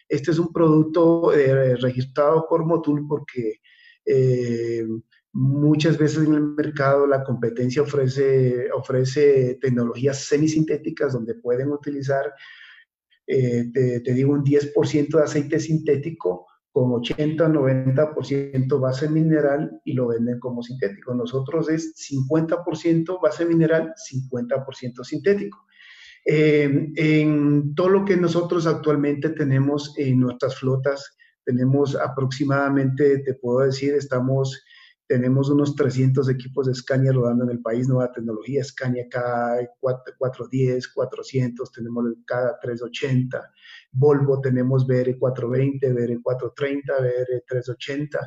[0.10, 3.62] Este es un producto eh, registrado por Motul porque
[4.06, 4.86] eh,
[5.34, 12.34] muchas veces en el mercado la competencia ofrece, ofrece tecnologías semisintéticas donde pueden utilizar,
[13.28, 20.40] eh, te, digo, un 10% de aceite sintético con 80-90% base mineral y lo venden
[20.40, 21.14] como sintético.
[21.14, 25.66] Nosotros es 50% base mineral, 50% sintético.
[26.24, 31.18] Eh, en todo lo que nosotros actualmente tenemos en nuestras flotas,
[31.52, 34.64] tenemos aproximadamente, te puedo decir, estamos,
[35.06, 41.72] tenemos unos 300 equipos de Scania rodando en el país, nueva tecnología, Scania K410, 400,
[41.74, 43.50] tenemos el K380,
[43.92, 46.84] Volvo tenemos BR420, BR430,
[47.50, 48.20] BR380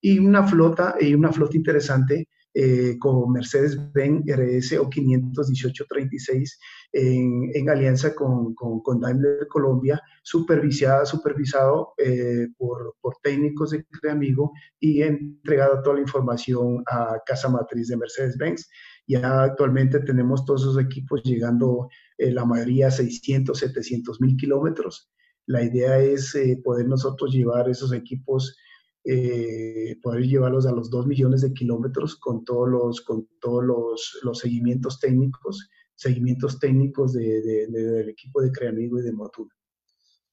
[0.00, 6.58] y una flota, y una flota interesante eh, con Mercedes-Benz RS o 51836
[6.92, 13.84] en, en alianza con, con, con, Daimler Colombia, supervisada, supervisado eh, por, por, técnicos de
[13.84, 18.68] Creamigo y entregado toda la información a Casa Matriz de Mercedes-Benz.
[19.06, 21.88] Ya actualmente tenemos todos esos equipos llegando
[22.18, 25.10] eh, la mayoría a 600, 700 mil kilómetros.
[25.46, 28.56] La idea es eh, poder nosotros llevar esos equipos
[29.04, 34.20] eh, poder llevarlos a los 2 millones de kilómetros con todos los, con todos los,
[34.22, 39.48] los seguimientos técnicos, seguimientos técnicos de, de, del equipo de Creamigo y de Motul.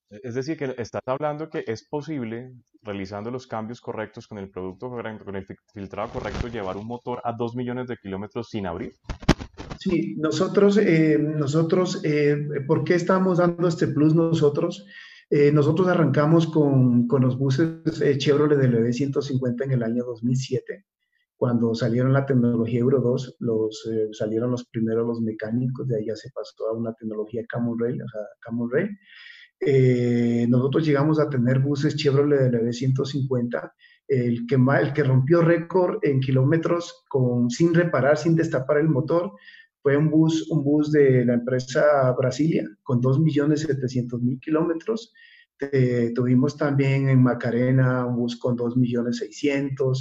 [0.09, 4.89] Es decir, que estás hablando que es posible, realizando los cambios correctos con el producto
[4.89, 8.93] correcto, con el filtrado correcto, llevar un motor a 2 millones de kilómetros sin abrir.
[9.79, 12.35] Sí, nosotros, eh, nosotros eh,
[12.67, 14.85] ¿por qué estamos dando este plus nosotros?
[15.31, 20.85] Eh, nosotros arrancamos con, con los buses eh, Chevrolet del EV150 en el año 2007,
[21.35, 26.15] cuando salieron la tecnología Euro 2, los, eh, salieron los primeros los mecánicos, de ya
[26.15, 28.21] se pasó a una tecnología Camel Rail, o sea,
[28.71, 30.49] Rail.
[30.49, 33.71] nosotros llegamos a tener buses Chevrolet del EV150,
[34.07, 39.33] el que, el que rompió récord en kilómetros con, sin reparar, sin destapar el motor,
[39.81, 45.13] fue un bus, un bus de la empresa Brasilia con 2.700.000 kilómetros.
[46.15, 49.95] tuvimos también en Macarena un bus con 2.600.000.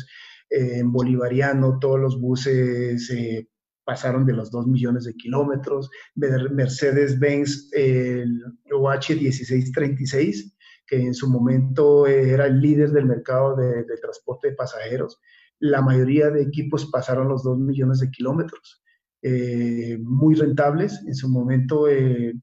[0.51, 3.47] Eh, en Bolivariano todos los buses eh,
[3.85, 5.91] pasaron de los 2 millones de kilómetros.
[6.17, 10.55] Mercedes-Benz, el OH1636,
[10.87, 15.21] que en su momento era el líder del mercado de, de transporte de pasajeros,
[15.61, 18.83] la mayoría de equipos pasaron los 2 millones de kilómetros.
[19.22, 21.02] Eh, muy rentables.
[21.07, 22.35] En su momento eh,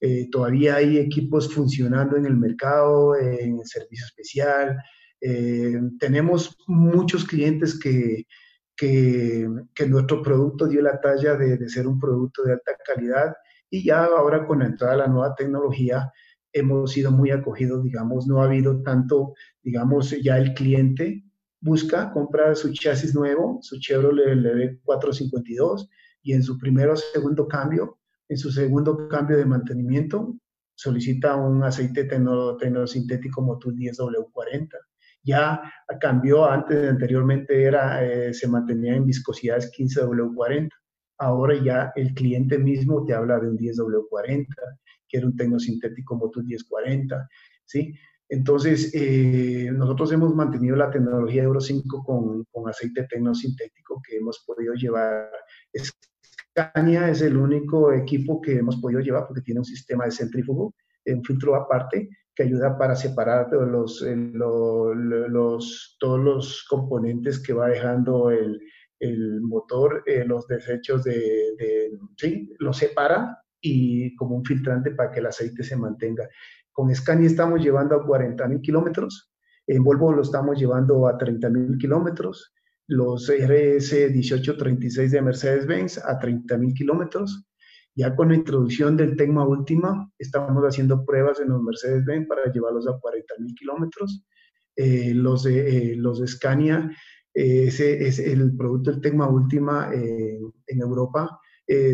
[0.00, 4.76] eh, todavía hay equipos funcionando en el mercado, en el servicio especial.
[5.98, 8.26] tenemos muchos clientes que,
[8.76, 9.46] que,
[9.88, 13.34] nuestro producto dio la talla de, de, ser un producto de alta calidad
[13.68, 16.10] y ya ahora con la entrada de la nueva tecnología
[16.52, 21.24] hemos sido muy acogidos, digamos, no ha habido tanto, digamos, ya el cliente
[21.60, 25.90] busca comprar su chasis nuevo, su Chevrolet LV 452
[26.22, 30.36] y en su primero o segundo cambio, en su segundo cambio de mantenimiento,
[30.74, 34.68] solicita un aceite tecnosintético Motul 10W40.
[35.22, 35.60] Ya
[36.00, 40.70] cambió, antes, anteriormente era, eh, se mantenía en viscosidades 15W40.
[41.18, 44.46] Ahora ya el cliente mismo te habla de un 10W40,
[45.06, 47.28] que era un tecnosintético Motul 1040,
[47.66, 47.94] ¿sí?
[48.30, 54.44] Entonces, eh, nosotros hemos mantenido la tecnología Euro 5 con, con aceite tecnosintético que hemos
[54.46, 55.28] podido llevar
[56.52, 60.74] Scania es el único equipo que hemos podido llevar porque tiene un sistema de centrífugo,
[61.06, 63.68] un filtro aparte que ayuda para separar todos
[66.00, 68.60] los componentes que va dejando el,
[69.42, 71.14] motor, eh, los desechos de,
[71.58, 76.28] de, sí, los separa y como un filtrante para que el aceite se mantenga.
[76.72, 79.32] Con Scania estamos llevando a 40 mil kilómetros,
[79.66, 82.52] en Volvo lo estamos llevando a 30 mil kilómetros,
[82.90, 87.44] los RS 1836 de Mercedes-Benz a 30.000 kilómetros.
[87.94, 92.88] Ya con la introducción del Tecma Última, estamos haciendo pruebas en los Mercedes-Benz para llevarlos
[92.88, 94.24] a 40.000 kilómetros.
[94.74, 96.90] Eh, los, de, eh, los de Scania,
[97.32, 101.38] eh, ese es el producto del Tecma Última en Europa.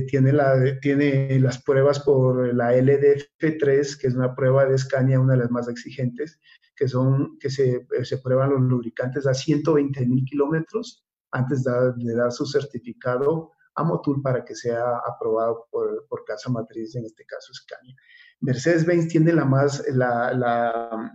[0.09, 5.35] tiene, la, tiene las pruebas por la LDF3, que es una prueba de Scania, una
[5.35, 6.41] de las más exigentes,
[6.77, 12.31] que, son, que se, se prueban los lubricantes a 120 mil kilómetros antes de, dar
[12.33, 17.53] su certificado a Motul para que sea aprobado por, por casa matriz, en este caso
[17.53, 17.95] Scania.
[18.41, 21.13] Mercedes-Benz tiene la más, la, la,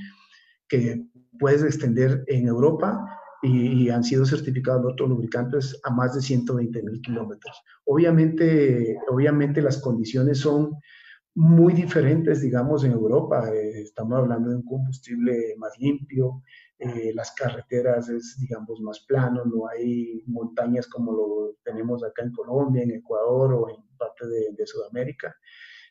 [0.68, 1.08] que
[1.40, 3.00] puedes extender en Europa
[3.46, 7.62] y, han sido certificados otros lubricantes a más de 120 mil kilómetros.
[7.86, 10.76] Obviamente, obviamente las condiciones son
[11.36, 13.50] muy diferentes, digamos, en Europa.
[13.54, 16.42] Eh, estamos hablando de un combustible más limpio,
[16.80, 22.32] eh, las carreteras es, digamos, más plano, no hay montañas como lo tenemos acá en
[22.32, 25.36] Colombia, en Ecuador o en parte de, de Sudamérica.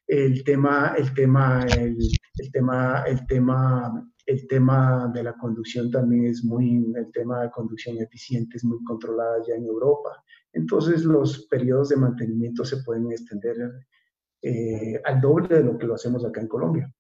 [0.07, 1.97] El tema, el tema, el,
[2.37, 7.51] el tema, el tema el tema de la conducción también es muy, el tema de
[7.51, 10.23] conducción eficiente es muy controlada ya en Europa.
[10.53, 13.57] Entonces los periodos de mantenimiento se pueden extender
[14.43, 16.93] eh, al doble de lo que lo hacemos acá en Colombia.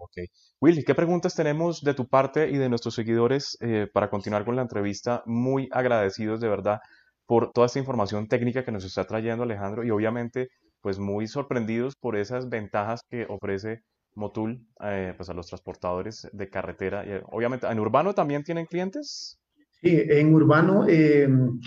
[0.00, 0.18] Ok.
[0.60, 4.56] Willy, ¿qué preguntas tenemos de tu parte y de nuestros seguidores eh, para continuar con
[4.56, 5.22] la entrevista?
[5.26, 6.80] Muy agradecidos de verdad
[7.26, 10.48] por toda esta información técnica que nos está trayendo Alejandro y obviamente
[10.80, 13.82] pues muy sorprendidos por esas ventajas que ofrece
[14.18, 17.04] Motul eh, pues a los transportadores de carretera.
[17.06, 19.38] Eh, obviamente, ¿en urbano también tienen clientes?
[19.80, 21.58] Sí, en urbano, em,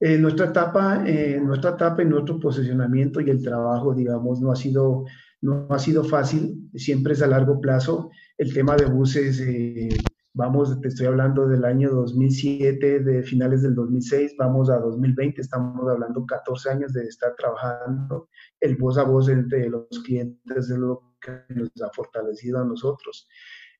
[0.00, 1.04] en nuestra etapa,
[1.42, 5.04] nuestra etapa en nuestro posicionamiento y el trabajo, digamos, no ha sido,
[5.40, 8.10] no ha sido fácil, siempre es a largo plazo.
[8.38, 9.88] El tema de buses, eh,
[10.34, 15.88] vamos, te estoy hablando del año 2007, de finales del 2006, vamos a 2020, estamos
[15.88, 18.28] hablando 14 años de estar trabajando
[18.60, 21.15] el voz a voz entre los clientes de lo
[21.48, 23.28] que nos ha fortalecido a nosotros.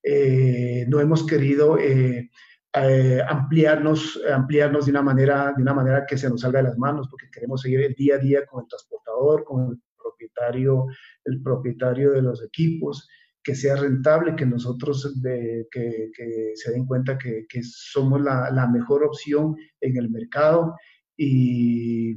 [0.03, 2.31] Eh, no hemos querido eh,
[2.75, 6.79] eh, ampliarnos, ampliarnos de una, manera, de una manera que se nos salga de las
[6.79, 10.87] manos, porque queremos seguir el día a día con el transportador, con el propietario,
[11.25, 13.09] el propietario de los equipos,
[13.43, 18.51] que sea rentable, que nosotros de, que, que, se den cuenta que, que somos la,
[18.51, 20.75] la, mejor opción en el mercado
[21.16, 22.16] y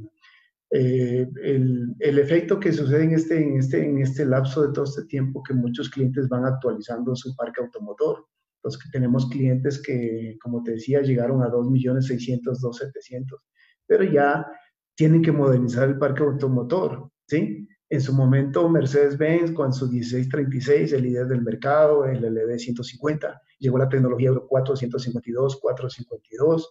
[0.72, 4.84] eh, el, el, efecto que sucede en este, en, este, en este lapso de todo
[4.84, 8.26] este tiempo que muchos clientes van actualizando su parque automotor.
[8.62, 13.38] Los que tenemos clientes que, como te decía, llegaron a 2.600.000, 2.700.000,
[13.86, 14.46] pero ya
[14.94, 17.66] tienen que modernizar el parque automotor, ¿sí?
[17.88, 23.78] En su momento, Mercedes-Benz con su 1636, el líder del mercado, el LV 150, llegó
[23.78, 26.70] la tecnología Euro 4, 152, 452.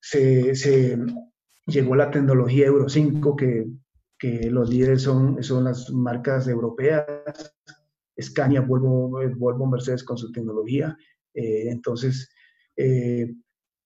[0.00, 0.98] se, se,
[1.68, 3.66] llegó la tecnología Euro 5, que,
[4.50, 7.06] los líderes son, son las marcas europeas,
[8.20, 10.96] Scania, Volvo, Volvo Mercedes con su tecnología.
[11.34, 12.28] Eh, entonces,
[12.76, 13.32] eh,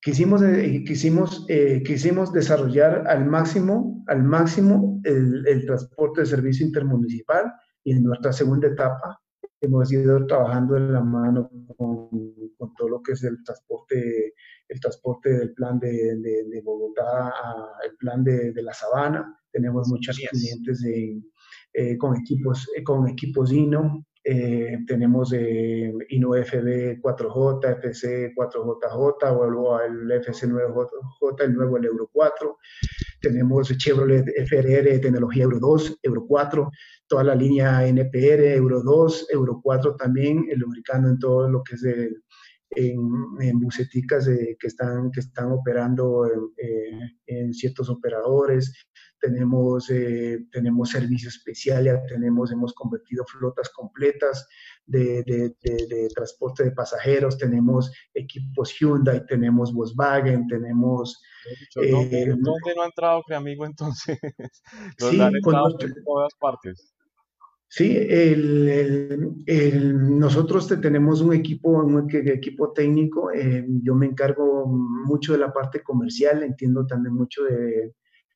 [0.01, 0.83] quisimos, eh,
[1.85, 7.53] quisimos, desarrollar al máximo, al máximo el, transporte de servicio intermunicipal
[7.85, 9.21] y en nuestra segunda etapa
[9.63, 12.09] hemos ido trabajando en la mano con,
[12.59, 14.35] con todo lo que es el transporte,
[14.69, 19.39] el transporte del plan de, de, Bogotá al plan de, de, la Sabana.
[19.51, 20.85] Tenemos muchos clientes
[21.99, 30.11] con, equipos, con equipos INO, eh, tenemos eh, Ino FB 4J, FC 4JJ, vuelvo al
[30.13, 32.59] FC 9J, el nuevo el Euro 4.
[33.23, 36.71] Tenemos Chevrolet FRR, tecnología Euro 2, Euro 4,
[37.07, 41.85] toda la línea NPR, Euro 2, Euro 4 también, lubricando en todo lo que es
[41.85, 42.23] el,
[42.71, 42.99] en,
[43.41, 46.29] en buceticas que, están, que están operando
[47.27, 48.73] en ciertos operadores
[49.23, 54.49] tenemos, eh, tenemos servicio especial, ya tenemos, hemos convertido flotas completas
[54.85, 61.23] de, de, de, transporte de pasajeros, tenemos equipos Hyundai, tenemos Volkswagen, tenemos...
[61.75, 64.19] ¿Dónde, eh, no ha entrado amigo entonces?
[64.99, 66.93] sí, con en todas partes.
[67.69, 68.69] Sí, el,
[69.47, 73.31] el, nosotros tenemos un equipo, un equipo técnico.
[73.33, 77.95] Eh, yo me encargo mucho de la parte comercial, entiendo también mucho de,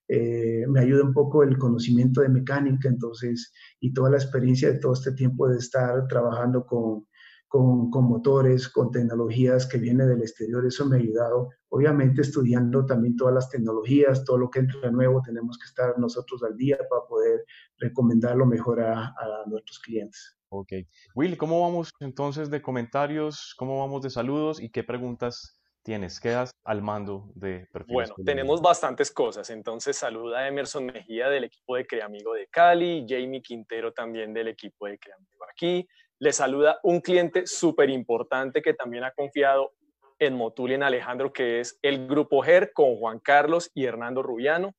[0.09, 4.79] eh, me ayuda un poco el conocimiento de mecánica, entonces, y toda la experiencia de
[4.79, 7.07] todo este tiempo de estar trabajando con,
[7.49, 11.51] con, con, motores, con tecnologías que vienen del exterior, eso me ha ayudado.
[11.69, 16.43] Obviamente estudiando también todas las tecnologías, todo lo que entra nuevo, tenemos que estar nosotros
[16.43, 17.45] al día para poder
[17.79, 20.37] recomendarlo mejor a, a nuestros clientes.
[20.49, 20.73] Ok.
[21.15, 23.55] Will, ¿cómo vamos entonces de comentarios?
[23.59, 24.63] ¿Cómo vamos de saludos?
[24.63, 26.19] ¿Y qué preguntas tienes?
[26.19, 29.49] Quedas al mando de Perfiles Bueno, tenemos bastantes cosas.
[29.51, 34.49] Entonces, saluda a Emerson Mejía del equipo de Creamigo de Cali, Jamie Quintero también del
[34.49, 35.87] equipo de Creamigo aquí.
[36.19, 39.75] Le saluda un cliente súper importante que también ha confiado
[40.19, 44.25] en Motul y en Alejandro, que es el Grupo GER con Juan Carlos y Hernando
[44.25, 44.75] Rubiano.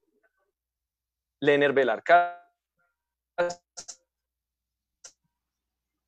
[1.39, 2.35] Lener Belarcaz.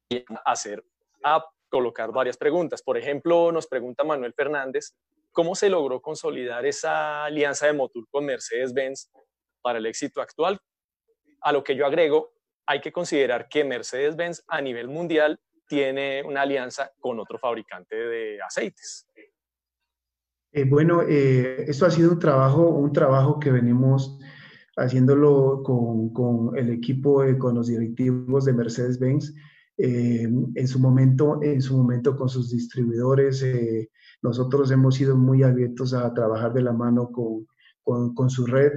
[0.10, 0.84] Y hacer
[1.24, 2.82] a colocar varias preguntas.
[2.82, 4.96] Por ejemplo, nos pregunta Manuel Fernández,
[5.32, 9.12] ¿cómo se logró consolidar esa alianza de Motul con Mercedes-Benz
[9.62, 10.60] para el éxito actual?
[11.42, 12.34] A lo que yo agrego,
[12.66, 18.42] hay que considerar que Mercedes-Benz a nivel mundial tiene una alianza con otro fabricante de
[18.42, 19.08] aceites.
[20.52, 24.20] Eh, bueno, eh, esto ha sido un trabajo, un trabajo que venimos
[24.76, 29.36] haciéndolo con, con el equipo, con los directivos de Mercedes-Benz.
[29.82, 33.42] Eh, en, su momento, en su momento con sus distribuidores.
[33.44, 33.90] Eh,
[34.22, 37.48] nosotros hemos sido muy abiertos a trabajar de la mano con,
[37.82, 38.74] con, con su red.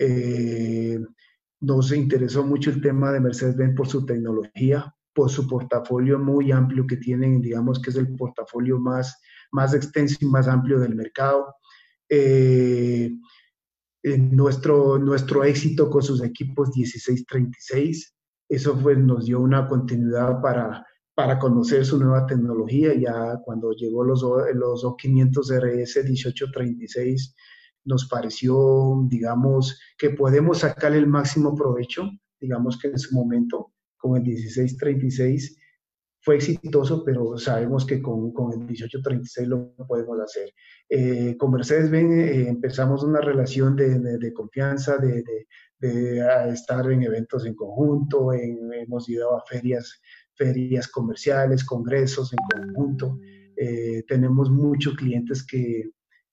[0.00, 0.98] Eh,
[1.60, 6.88] nos interesó mucho el tema de Mercedes-Benz por su tecnología, por su portafolio muy amplio
[6.88, 9.16] que tienen, digamos que es el portafolio más,
[9.52, 11.54] más extenso y más amplio del mercado.
[14.02, 18.12] nuestro, nuestro éxito con sus equipos 1636,
[18.54, 22.94] eso fue, nos dio una continuidad para, para conocer su nueva tecnología.
[22.94, 24.22] Ya cuando llegó los,
[24.54, 27.34] los O500 RS 1836,
[27.84, 32.10] nos pareció, digamos, que podemos sacar el máximo provecho.
[32.40, 35.58] Digamos que en su momento, con el 1636,
[36.22, 40.54] fue exitoso, pero sabemos que con, con el 1836 lo podemos hacer.
[40.88, 45.24] Eh, con Mercedes-Benz eh, empezamos una relación de, de, confianza, de,
[45.80, 50.00] de, estar en eventos en conjunto, hemos ido a ferias,
[50.34, 53.18] ferias comerciales, congresos en conjunto.
[53.56, 55.90] Eh, tenemos muchos clientes que,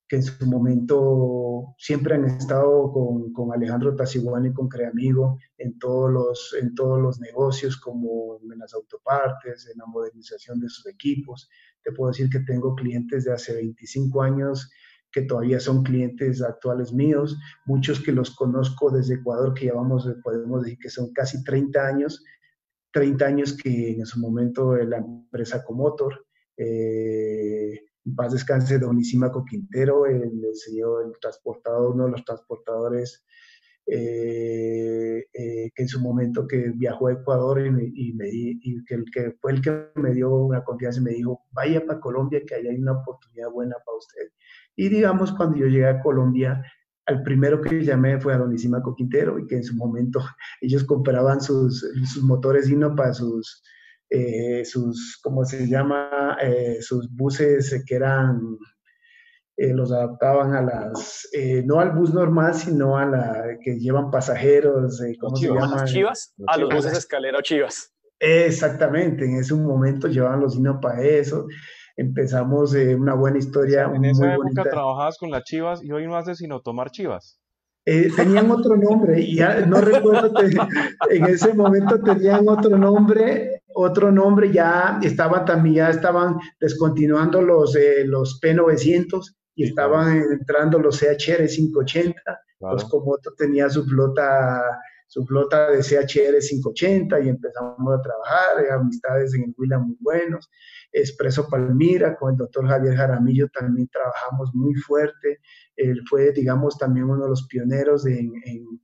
[0.09, 5.77] que en su momento siempre han estado con, con Alejandro Tasiguani y con Creamigo en
[5.77, 10.87] todos, los, en todos los negocios, como en las autopartes, en la modernización de sus
[10.87, 11.47] equipos.
[11.83, 14.71] Te puedo decir que tengo clientes de hace 25 años
[15.11, 20.63] que todavía son clientes actuales míos, muchos que los conozco desde Ecuador, que llevamos, podemos
[20.63, 22.23] decir que son casi 30 años,
[22.93, 26.25] 30 años que en su momento la empresa Comotor,
[26.57, 33.23] eh, en paz descanse Don Isímaco Quintero, el, señor, el transportador, uno de los transportadores
[33.85, 37.83] eh, eh, que en su momento que viajó a Ecuador y, me,
[38.31, 41.85] y, que, el que fue el que me dio una confianza y me dijo, vaya
[41.85, 44.31] para Colombia que ahí hay una oportunidad buena para usted.
[44.75, 46.63] Y digamos, cuando yo llegué a Colombia,
[47.05, 50.19] al primero que llamé fue a Don Isímaco Quintero y que en su momento
[50.61, 53.63] ellos compraban sus, sus motores Dino para sus,
[54.09, 56.37] eh, sus, ¿cómo se llama?
[56.41, 58.39] Eh, sus buses que eran,
[59.57, 61.29] eh, los adaptaban a las,
[61.65, 65.85] no al bus normal, sino a la que llevan pasajeros, ¿cómo se llama?
[65.85, 66.33] chivas?
[66.47, 67.93] A los buses escalera o chivas.
[68.19, 71.45] Exactamente, en ese momento llevaban los Dino para eso
[71.99, 73.91] empezamos eh, una buena historia.
[73.93, 77.39] en esa época trabajabas con las chivas y hoy no haces sino tomar chivas.
[77.85, 80.31] Eh, tenían otro nombre y ya no recuerdo,
[81.09, 87.75] en ese momento tenían otro nombre, otro nombre, ya estaban también, ya estaban descontinuando los,
[87.75, 92.21] eh, los P900 y estaban entrando los CHR 580,
[92.59, 94.61] pues como otro tenía su flota
[95.09, 100.47] su flota de CHR 580 y empezamos a trabajar, amistades en el Huila muy buenos.
[100.91, 105.39] Expreso Palmira, con el doctor Javier Jaramillo también trabajamos muy fuerte.
[105.75, 108.81] Él fue, digamos, también uno de los pioneros en, en,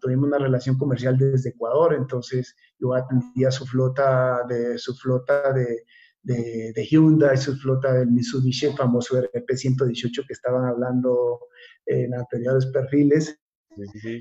[0.00, 5.84] tuvimos una relación comercial desde Ecuador, entonces yo atendía su flota de, su flota de,
[6.22, 11.40] de, de Hyundai, su flota del Mitsubishi, el famoso RP118 que estaban hablando
[11.86, 13.38] en anteriores perfiles.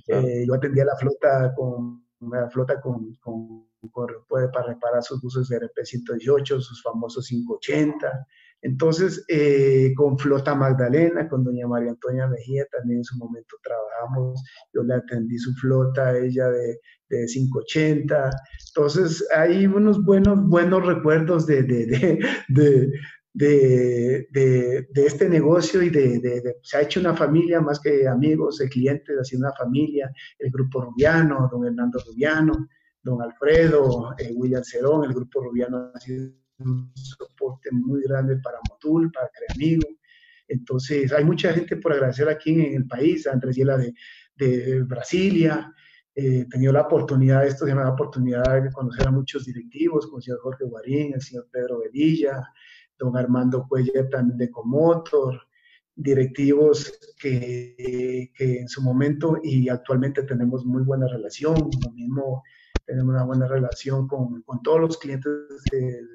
[0.07, 3.69] Eh, yo atendía la flota con, la flota con, con
[4.27, 8.27] puede para reparar sus buses de RP-118, sus famosos 580.
[8.61, 14.43] Entonces, eh, con Flota Magdalena, con doña María Antonia Mejía, también en su momento trabajamos,
[14.73, 16.79] yo le atendí su flota, ella de,
[17.09, 18.29] de 580.
[18.67, 22.19] Entonces, hay unos buenos, buenos recuerdos de, de,
[23.33, 29.17] de, este negocio y de, se ha hecho una familia más que amigos, de clientes,
[29.17, 32.67] ha sido una familia, el grupo Rubiano, don Hernando Rubiano,
[33.01, 38.59] don Alfredo, eh, William Cerón, el grupo Rubiano ha sido un soporte muy grande para
[38.69, 39.87] Motul, para Creamigo.
[40.47, 43.93] Entonces, hay mucha gente por agradecer aquí en, el país, Andrés Yela de,
[44.35, 45.73] de Brasilia,
[46.15, 50.17] eh, he tenido la oportunidad, esto se me oportunidad de conocer a muchos directivos, como
[50.17, 52.51] el señor Jorge Guarín, el señor Pedro Velilla,
[52.97, 55.39] don Armando Cuellar también de Comotor,
[55.95, 62.43] directivos que, que, en su momento y actualmente tenemos muy buena relación, lo mismo
[62.85, 65.33] tenemos una buena relación con, con todos los clientes
[65.71, 66.05] del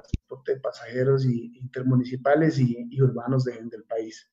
[0.00, 4.30] transporte de pasajeros y intermunicipales y, urbanos de, del país.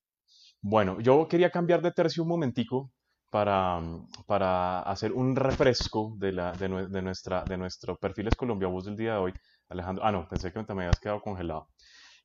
[0.62, 2.92] Bueno, yo quería cambiar de tercio un momentico
[3.32, 3.82] para,
[4.28, 8.98] para hacer un refresco de, la, de, de, nuestra, de nuestro perfiles Colombia Bus del
[8.98, 9.34] día de hoy.
[9.70, 11.68] Alejandro, ah, no, pensé que te me habías quedado congelado.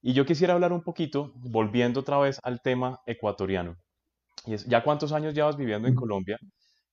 [0.02, 3.76] Y yo quisiera hablar un poquito, volviendo otra vez al tema ecuatoriano.
[4.44, 6.38] Y es, ¿ya cuántos años llevas viviendo en Colombia?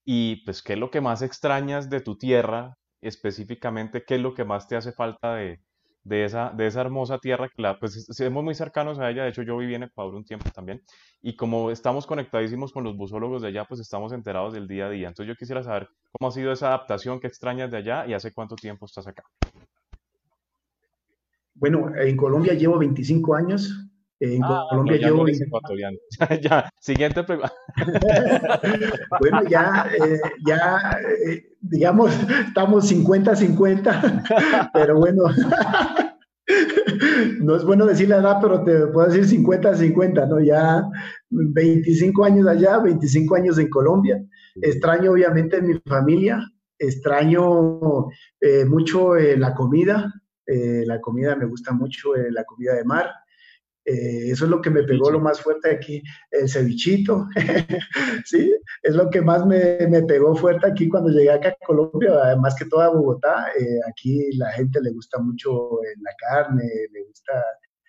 [0.04, 2.76] Y pues, ¿qué es lo que más extrañas de tu tierra?
[3.00, 5.60] Específicamente, ¿qué es lo que más te hace falta de,
[6.04, 7.48] de esa, de esa hermosa tierra?
[7.48, 10.24] Que la, pues somos muy cercanos a ella, de hecho yo viví en Ecuador un
[10.24, 10.82] tiempo también,
[11.22, 14.90] y como estamos conectadísimos con los busólogos de allá, pues estamos enterados del día a
[14.90, 15.08] día.
[15.08, 18.32] Entonces yo quisiera saber cómo ha sido esa adaptación, qué extrañas de allá y hace
[18.32, 19.24] cuánto tiempo estás acá.
[21.54, 23.86] Bueno, en Colombia llevo 25 años,
[24.20, 25.24] en ah, Colombia yo...
[26.42, 27.52] ya, siguiente pregunta.
[29.20, 32.12] bueno, ya, eh, ya eh, digamos,
[32.46, 35.24] estamos 50-50, pero bueno,
[37.40, 40.40] no es bueno decir la edad, pero te puedo decir 50-50, ¿no?
[40.40, 40.84] Ya
[41.30, 44.24] 25 años allá, 25 años en Colombia.
[44.62, 46.40] Extraño obviamente mi familia,
[46.78, 48.08] extraño
[48.40, 50.12] eh, mucho la comida,
[50.46, 53.10] la comida me gusta mucho, la comida de mar.
[53.84, 57.26] Eh, eso es lo que me pegó lo más fuerte aquí, el cevichito,
[58.24, 58.50] ¿sí?
[58.82, 62.54] Es lo que más me, me, pegó fuerte aquí cuando llegué acá a Colombia, además
[62.54, 67.32] que toda Bogotá, eh, aquí la gente le gusta mucho eh, la carne, le gusta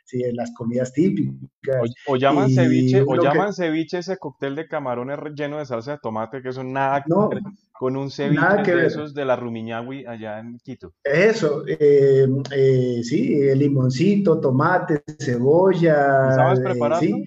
[0.06, 1.92] sí, las comidas típicas.
[2.08, 6.42] O, llaman ceviche, o llaman ceviche ese cóctel de camarones lleno de salsa de tomate,
[6.42, 7.42] que eso nada que ver
[7.74, 10.94] con un ceviche de esos de la Rumiñahui allá en Quito.
[11.04, 16.34] Eso, eh, eh, sí, el limoncito, tomate, cebolla.
[16.36, 17.08] ¿Sabes eh, prepararlo?
[17.08, 17.26] ¿sí?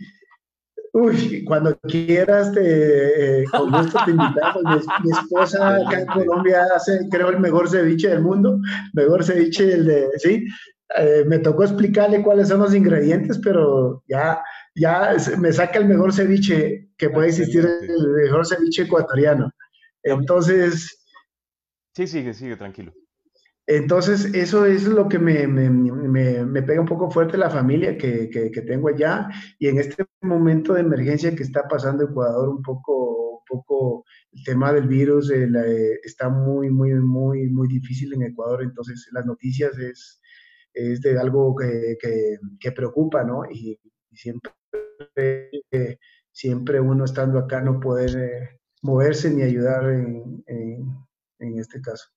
[0.93, 4.63] Uy, cuando quieras, te, con gusto te invitamos.
[5.05, 8.59] Mi, esposa acá en Colombia hace, creo, el mejor ceviche del mundo.
[8.95, 10.47] Mejor ceviche, el de, sí.
[10.97, 14.41] Eh, me tocó explicarle cuáles son los ingredientes, pero ya,
[14.75, 19.53] ya me saca el mejor ceviche que puede existir, el mejor ceviche ecuatoriano.
[20.03, 21.07] Entonces...
[21.95, 22.93] Sí, sigue, sigue, tranquilo.
[23.67, 28.31] Entonces, eso es lo que me, me, me, pega un poco fuerte la familia que,
[28.31, 29.29] que, tengo allá
[29.59, 34.43] y en este momento de emergencia que está pasando Ecuador un poco, un poco el
[34.43, 35.47] tema del virus eh,
[36.03, 38.63] está muy, muy, muy, muy difícil en Ecuador.
[38.63, 40.19] Entonces, las noticias es,
[40.79, 41.97] es de algo que,
[42.61, 43.45] que, preocupa, ¿no?
[43.51, 43.79] Y,
[44.13, 44.53] siempre,
[46.33, 52.09] siempre uno estando acá no puede moverse ni ayudar en, en, este caso.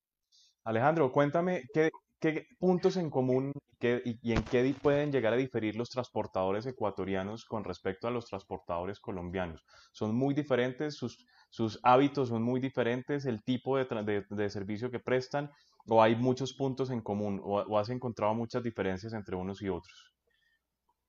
[0.63, 1.91] Alejandro, cuéntame qué,
[2.21, 3.51] qué puntos en común
[3.81, 8.99] y, en qué pueden llegar a diferir los transportadores ecuatorianos con respecto a los transportadores
[8.99, 9.65] colombianos.
[9.91, 10.95] ¿Son muy diferentes?
[10.95, 13.25] ¿Sus, hábitos son muy diferentes?
[13.25, 15.49] ¿El tipo de, servicio que prestan?
[15.87, 17.41] ¿O hay muchos puntos en común?
[17.43, 20.13] ¿O, has encontrado muchas diferencias entre unos y otros?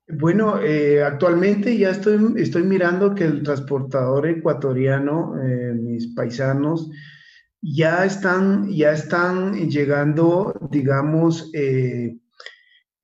[0.08, 6.90] Bueno, eh, actualmente ya estoy, estoy mirando que el transportador ecuatoriano, eh, mis paisanos,
[7.62, 12.18] ya están, ya están llegando, digamos, eh,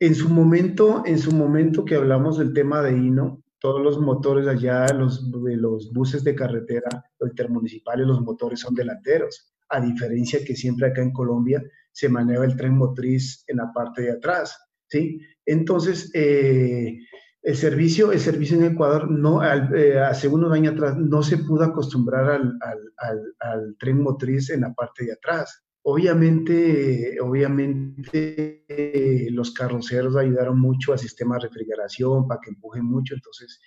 [0.01, 4.47] en su momento, en su momento que hablamos del tema de Hino, todos los motores
[4.47, 6.89] allá, los, los buses de carretera,
[7.19, 12.45] los intermunicipales, los motores son delanteros, a diferencia que siempre acá en Colombia se maneja
[12.45, 14.57] el tren motriz en la parte de atrás,
[14.89, 15.21] ¿sí?
[15.45, 16.97] Entonces, eh,
[17.43, 21.65] el servicio, el servicio en Ecuador, no, eh, hace unos años atrás, no se pudo
[21.65, 22.59] acostumbrar al,
[22.97, 25.63] al, al, tren motriz en la parte de atrás.
[25.83, 28.65] Obviamente, obviamente
[29.31, 33.61] los carroceros ayudaron mucho al sistema de refrigeración para que empujen mucho, entonces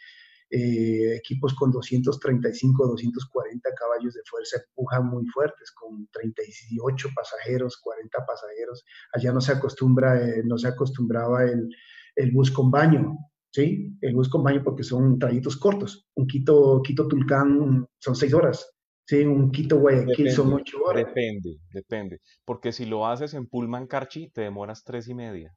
[0.52, 8.26] eh, equipos con 235, 240 caballos de fuerza empujan muy fuertes, con 38 pasajeros, 40
[8.26, 8.84] pasajeros.
[9.14, 11.70] Allá no se acostumbra, eh, no se acostumbraba el,
[12.16, 13.18] el bus con baño,
[13.52, 13.98] ¿sí?
[14.02, 16.08] El bus con baño porque son trayectos cortos.
[16.16, 18.74] Un Quito, Quito Tulcán son seis horas.
[19.06, 21.06] Sí, un Quito Guayaquil son ocho horas.
[21.06, 22.22] Depende, depende.
[22.46, 25.54] Porque si lo haces en Pullman Carchi, te demoras tres y media.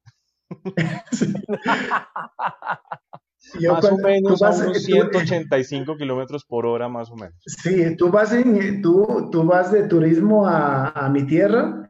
[3.69, 7.37] más o menos a unos 185 kilómetros por hora, más o menos.
[7.47, 11.89] Sí, tú vas, en, tú, tú vas de turismo a, a mi tierra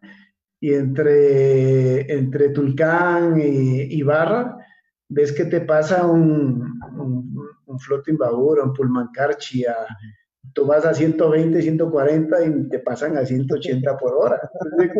[0.60, 4.63] y entre, entre Tulcán y Ibarra
[5.14, 9.86] ves que te pasa un, un, un floating un Pullman Carchi a
[10.54, 14.40] tú vas a 120, 140 y te pasan a 180 por hora.
[14.78, 14.94] es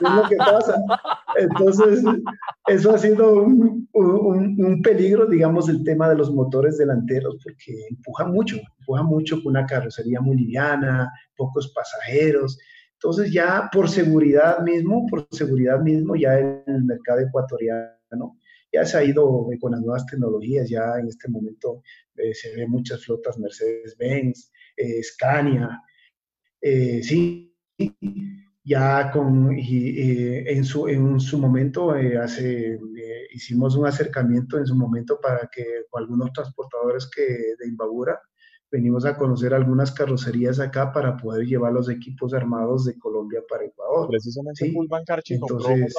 [0.00, 0.80] lo que pasa.
[1.36, 2.04] Entonces,
[2.68, 8.32] eso ha sido un, un, peligro, digamos, el tema de los motores delanteros, porque empujan
[8.32, 12.56] mucho, empujan mucho con una carrocería muy liviana, pocos pasajeros.
[12.94, 17.97] Entonces, ya por seguridad mismo, por seguridad mismo, ya en el mercado ecuatoriano,
[18.72, 21.82] ya se ha ido con las nuevas tecnologías, ya en este momento
[22.16, 25.82] eh, se ve muchas flotas Mercedes-Benz, eh, Scania,
[26.60, 27.54] eh, sí,
[28.64, 31.92] ya con, en, su, en su momento
[32.22, 32.78] hace,
[33.32, 37.22] hicimos un acercamiento en su momento para que con algunos transportadores que
[37.58, 38.20] de Imbabura
[38.70, 43.64] venimos a conocer algunas carrocerías acá para poder llevar los equipos armados de Colombia para
[43.64, 44.08] Ecuador.
[44.08, 44.76] Precisamente ¿sí?
[45.30, 45.94] Entonces,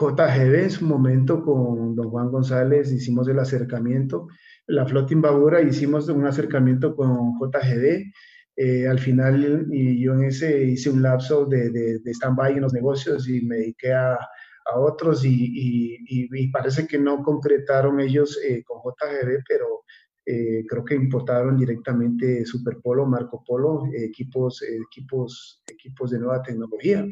[0.00, 4.28] JGB en su momento con don Juan González hicimos el acercamiento,
[4.66, 8.10] la flota Imbabura hicimos un acercamiento con JGB,
[8.56, 12.62] eh, al final y yo en ese hice un lapso de, de, de stand-by en
[12.62, 18.00] los negocios y me dediqué a, a otros y, y, y, parece que no concretaron
[18.00, 19.84] ellos eh, con JGB, pero
[20.24, 27.06] eh, creo que importaron directamente Superpolo, Marco Polo, equipos, equipos, equipos de nueva tecnología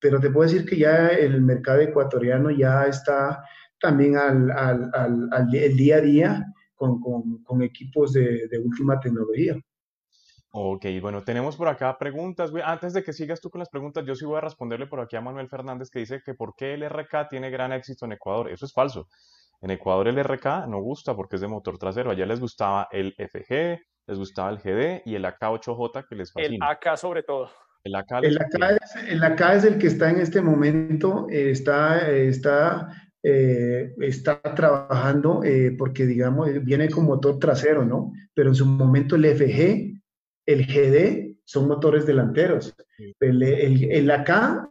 [0.00, 3.42] pero te puedo decir que ya el mercado ecuatoriano ya está
[3.80, 8.98] también al, al, al, el día a día con, con, con equipos de, de, última
[9.00, 9.56] tecnología.
[10.50, 12.50] Ok, bueno, tenemos por acá preguntas.
[12.64, 15.16] Antes de que sigas tú con las preguntas, yo sí voy a responderle por aquí
[15.16, 18.50] a Manuel Fernández que dice que por qué el RK tiene gran éxito en Ecuador.
[18.50, 19.08] Eso es falso.
[19.60, 22.10] En Ecuador el RK no gusta porque es de motor trasero.
[22.10, 26.66] Allá les gustaba el FG, les gustaba el GD y el AK8J que les fascina.
[26.66, 27.50] El AK sobre todo.
[27.88, 32.88] El AK, es, el que está en este momento, eh, está, está,
[33.22, 38.12] eh, está trabajando eh, porque, digamos, viene con motor trasero, ¿no?
[38.34, 40.00] Pero en su momento el FG,
[40.46, 42.74] el GD son motores delanteros.
[43.20, 44.70] El, el, AK,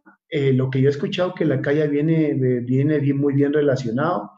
[0.53, 4.31] lo que yo he escuchado que el AK ya viene, viene bien, muy bien relacionado.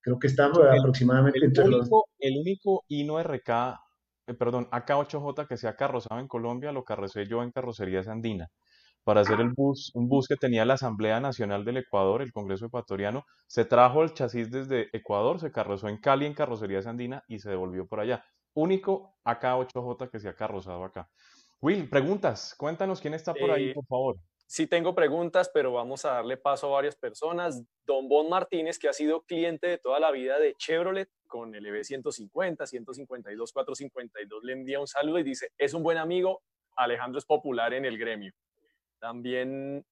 [0.00, 1.88] Creo que está aproximadamente entre los...
[2.18, 3.83] El único INO RK
[4.26, 8.48] eh, perdón, AK8J que se ha carrozado en Colombia, lo carrocé yo en Carrocerías Andina
[9.04, 12.66] para hacer el bus, un bus que tenía la Asamblea Nacional del Ecuador, el Congreso
[12.66, 17.38] Ecuatoriano, se trajo el chasis desde Ecuador, se carrozó en Cali en Carrocerías Andina y
[17.38, 18.24] se devolvió por allá.
[18.54, 21.08] Único AK8J que se ha carrozado acá.
[21.60, 24.16] Will, preguntas, cuéntanos quién está por ahí, eh, por favor.
[24.46, 27.62] Sí tengo preguntas, pero vamos a darle paso a varias personas.
[27.86, 31.64] Don Bon Martínez, que ha sido cliente de toda la vida de Chevrolet con el
[31.66, 36.42] EV150, 152, 452, le envía un saludo y dice, es un buen amigo,
[36.76, 38.32] Alejandro es popular en el gremio.
[39.00, 39.84] También,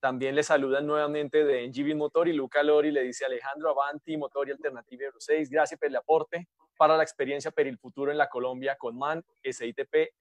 [0.00, 4.48] También le saludan nuevamente de NGV Motor y Luca Lori le dice Alejandro Avanti, Motor
[4.48, 5.48] y Alternativa Euro 6.
[5.48, 9.24] Gracias por el aporte para la experiencia per el futuro en la Colombia con MAN,
[9.42, 10.12] SITP,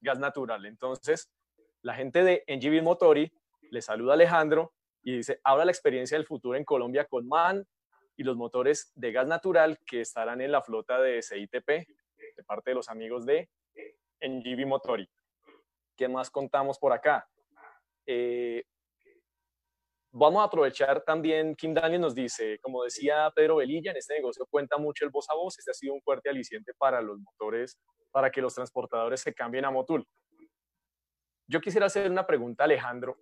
[0.00, 0.64] gas natural.
[0.64, 1.28] Entonces,
[1.86, 3.32] la gente de NGV Motori
[3.70, 4.74] le saluda a Alejandro
[5.04, 7.64] y dice, habla la experiencia del futuro en Colombia con MAN
[8.16, 12.72] y los motores de gas natural que estarán en la flota de CITP, de parte
[12.72, 13.48] de los amigos de
[14.20, 15.08] NGV Motori.
[15.96, 17.24] ¿Qué más contamos por acá?
[18.04, 18.64] Eh,
[20.10, 24.44] vamos a aprovechar también, Kim Daniel nos dice, como decía Pedro Velilla, en este negocio
[24.50, 27.78] cuenta mucho el voz a voz, este ha sido un fuerte aliciente para los motores,
[28.10, 30.04] para que los transportadores se cambien a Motul.
[31.48, 33.18] Yo quisiera hacer una pregunta, Alejandro,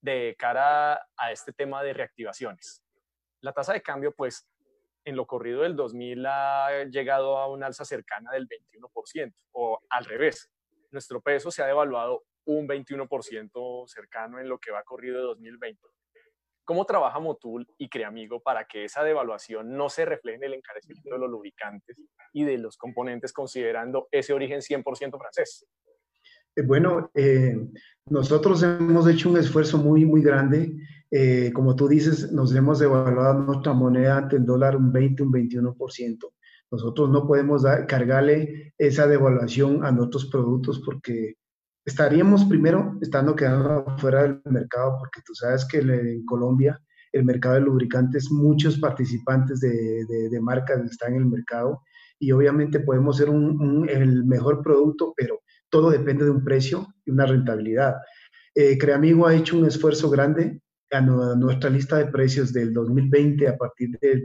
[0.00, 2.80] de cara a este tema de reactivaciones.
[3.40, 4.46] La tasa de cambio, pues,
[5.04, 10.04] en lo corrido del 2000 ha llegado a una alza cercana del 21%, o al
[10.04, 10.48] revés.
[10.92, 15.80] Nuestro peso se ha devaluado un 21% cercano en lo que va corrido de 2020.
[16.64, 21.10] ¿Cómo trabaja Motul y Creamigo para que esa devaluación no se refleje en el encarecimiento
[21.10, 21.96] de los lubricantes
[22.32, 25.66] y de los componentes considerando ese origen 100% francés?
[26.56, 27.56] Eh, bueno, eh,
[28.06, 30.76] nosotros hemos hecho un esfuerzo muy, muy grande.
[31.10, 35.32] Eh, como tú dices, nos hemos devaluado nuestra moneda ante el dólar un 20, un
[35.32, 36.18] 21%.
[36.70, 41.34] Nosotros no podemos cargarle esa devaluación a nuestros productos porque
[41.84, 46.80] estaríamos primero estando quedando fuera del mercado, porque tú sabes que en Colombia
[47.12, 51.80] el mercado de lubricantes, muchos participantes de, de, marcas están en el mercado
[52.18, 55.38] y obviamente podemos ser un, el mejor producto, pero
[55.74, 57.96] todo depende de un precio y una rentabilidad.
[58.54, 60.60] Eh, Creamigo ha hecho un esfuerzo grande
[60.92, 64.22] a nuestra lista de precios del 2020 a partir de,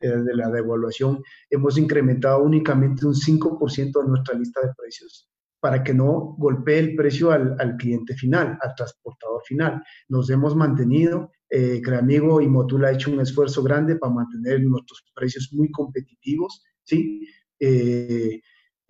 [0.00, 1.22] de la devaluación.
[1.48, 5.30] Hemos incrementado únicamente un 5% de nuestra lista de precios
[5.60, 9.80] para que no golpee el precio al, cliente final, al transportador final.
[10.08, 15.04] Nos hemos mantenido, eh, Creamigo y Motul ha hecho un esfuerzo grande para mantener nuestros
[15.14, 17.28] precios muy competitivos, ¿sí?
[17.60, 18.40] Eh,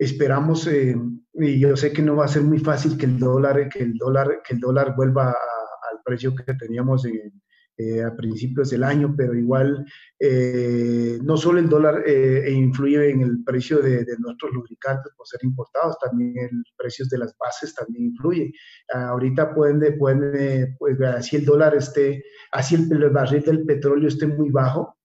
[0.05, 0.95] esperamos, eh,
[1.33, 3.93] y yo sé que no va a ser muy fácil que el dólar, que el
[3.93, 7.41] dólar, que el dólar vuelva al precio que teníamos en,
[7.77, 9.85] eh, a principios del año, pero igual
[10.19, 15.25] eh, no solo el dólar eh, e influye en el precio de, nuestros lubricantes por
[15.25, 18.51] ser importados, también el precio de las bases también influye.
[18.93, 24.27] ahorita pueden, pueden pues, así el dólar esté, así el, el barril del petróleo esté
[24.27, 24.97] muy bajo,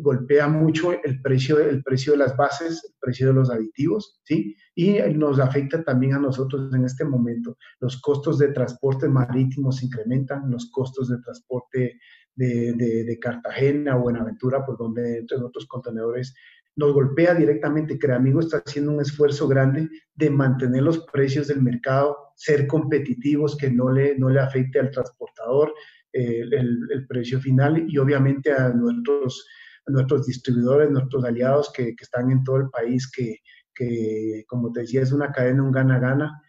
[0.00, 4.56] golpea mucho el precio, el precio de las bases, el precio de los aditivos, ¿sí?
[4.74, 7.56] Y nos afecta también a nosotros en este momento.
[7.80, 12.00] Los costos de transporte marítimo se incrementan, los costos de transporte
[12.34, 16.34] de, Cartagena o Buenaventura, por donde entre otros contenedores
[16.74, 17.98] nos golpea directamente.
[17.98, 23.70] Creamigo está haciendo un esfuerzo grande de mantener los precios del mercado, ser competitivos, que
[23.70, 25.72] no le, no le afecte al transportador,
[26.12, 29.46] el, precio final y obviamente a nuestros,
[29.86, 33.38] nuestros distribuidores, nuestros aliados que, que, están en todo el país, que,
[33.74, 36.42] que como te decía es una cadena, un gana-gana.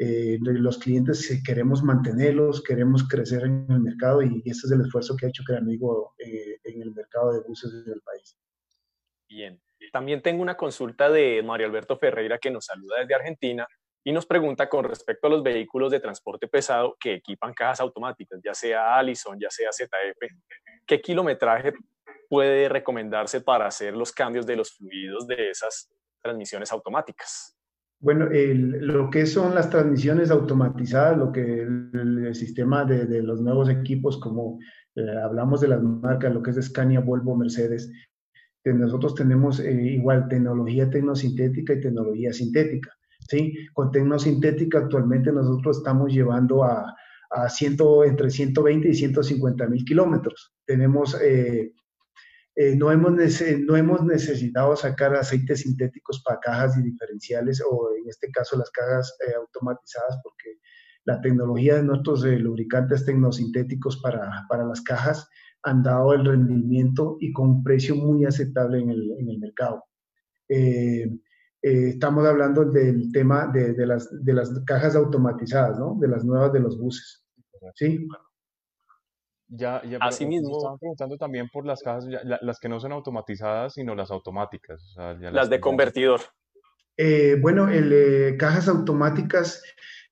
[0.00, 5.16] Eh, los clientes queremos mantenerlos, queremos crecer en el mercado y ese es el esfuerzo
[5.16, 8.38] que ha hecho Creamigo eh, en el mercado de buses del país.
[9.28, 9.60] Bien,
[9.92, 13.66] también tengo una consulta de Mario Alberto Ferreira que nos saluda desde Argentina
[14.08, 18.40] y nos pregunta con respecto a los vehículos de transporte pesado que equipan cajas automáticas,
[18.42, 20.32] ya sea Allison, ya sea ZF,
[20.86, 21.74] ¿qué kilometraje
[22.26, 25.90] puede recomendarse para hacer los cambios de los fluidos de esas
[26.22, 27.54] transmisiones automáticas?
[28.00, 34.18] Bueno, lo que son las transmisiones automatizadas, lo que el, sistema de, los nuevos equipos,
[34.18, 34.58] como
[34.94, 37.92] eh, hablamos de las marcas, lo que es Scania, Volvo, Mercedes,
[38.64, 42.97] nosotros tenemos eh, igual tecnología tecnosintética y tecnología sintética.
[43.74, 46.94] Con tecnosintética actualmente nosotros estamos llevando a,
[48.06, 50.54] entre 120 y 150 mil kilómetros.
[50.64, 51.72] Tenemos, eh,
[52.56, 53.12] eh, no, hemos
[53.66, 58.70] no hemos necesitado sacar aceites sintéticos para cajas y diferenciales o en este caso las
[58.70, 60.58] cajas eh, automatizadas porque
[61.04, 65.28] la tecnología de nuestros lubricantes tecnosintéticos para, para, las cajas
[65.62, 69.84] han dado el rendimiento y con un precio muy aceptable en el, en el mercado.
[71.60, 75.96] Estamos hablando del tema de, de, las, de las cajas automatizadas, ¿no?
[76.00, 77.24] De las nuevas de los buses.
[77.74, 78.06] ¿Sí?
[79.48, 80.58] Ya, ya Así mismo.
[80.58, 84.82] Estaban preguntando también por las cajas, las que no son automatizadas, sino las automáticas.
[84.82, 86.20] O sea, las, de convertidor.
[86.96, 89.62] Eh, bueno, el, eh, cajas automáticas,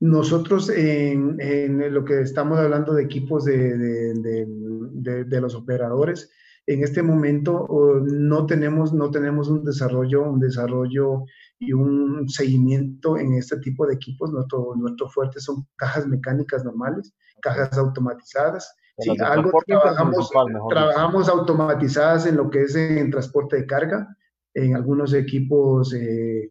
[0.00, 6.30] nosotros en, en, lo que estamos hablando de equipos de, de, de los operadores,
[6.66, 7.66] en este momento
[8.02, 11.24] no tenemos, no tenemos un desarrollo, un desarrollo
[11.58, 14.32] y un seguimiento en este tipo de equipos.
[14.32, 18.74] Nuestro, nuestro fuerte son cajas mecánicas normales, cajas automatizadas.
[18.98, 20.30] Sí, algo trabajamos,
[20.70, 24.08] trabajamos automatizadas en lo que es en transporte de carga,
[24.54, 26.50] en algunos equipos, eh,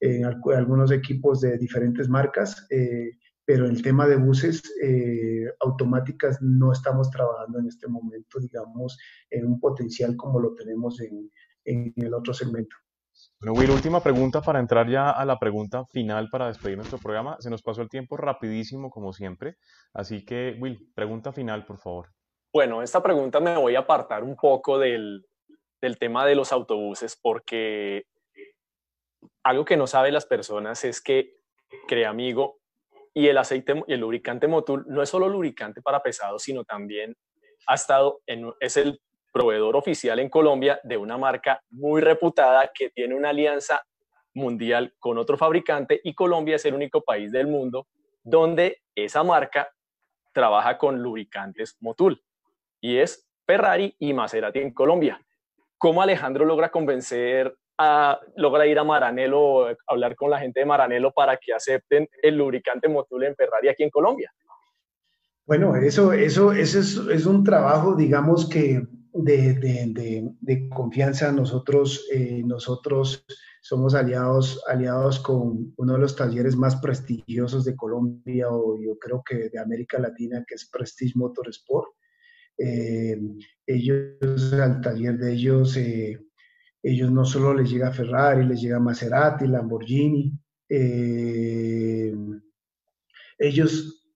[0.00, 2.66] en algunos equipos de diferentes marcas.
[2.70, 3.10] Eh,
[3.50, 8.96] pero el tema de buses eh, automáticas no estamos trabajando en este momento, digamos,
[9.28, 11.28] en un potencial como lo tenemos en,
[11.64, 12.76] en el otro segmento.
[13.40, 17.38] Bueno, Will, última pregunta para entrar ya a la pregunta final para despedir nuestro programa.
[17.40, 19.56] Se nos pasó el tiempo rapidísimo, como siempre.
[19.94, 22.06] Así que, Will, pregunta final, por favor.
[22.52, 25.26] Bueno, esta pregunta me voy a apartar un poco del,
[25.82, 28.04] del tema de los autobuses porque
[29.42, 31.40] algo que no saben las personas es que,
[31.88, 32.59] crea amigo,
[33.14, 37.16] y el aceite y el lubricante Motul no es solo lubricante para pesados, sino también
[37.66, 39.00] ha estado en, es el
[39.32, 43.82] proveedor oficial en Colombia de una marca muy reputada que tiene una alianza
[44.34, 47.88] mundial con otro fabricante y Colombia es el único país del mundo
[48.22, 49.68] donde esa marca
[50.32, 52.22] trabaja con lubricantes Motul
[52.80, 55.20] y es Ferrari y Maserati en Colombia.
[55.78, 57.56] ¿Cómo Alejandro logra convencer
[58.36, 62.88] logra ir a Maranelo, hablar con la gente de Maranelo para que acepten el lubricante
[62.88, 64.32] Motul en Ferrari aquí en Colombia.
[65.46, 71.32] Bueno, eso, eso, eso es, un trabajo, digamos que de, confianza.
[71.32, 73.24] Nosotros, eh, nosotros
[73.60, 79.22] somos aliados, aliados con uno de los talleres más prestigiosos de Colombia o yo creo
[79.28, 81.88] que de América Latina, que es Prestige Motorsport.
[82.56, 83.18] Eh,
[83.66, 86.16] ellos, al taller de ellos, eh,
[86.82, 90.32] ellos no solo les llega Ferrari, les llega Maserati, Lamborghini.
[90.68, 92.14] Eh,
[93.38, 94.08] ellos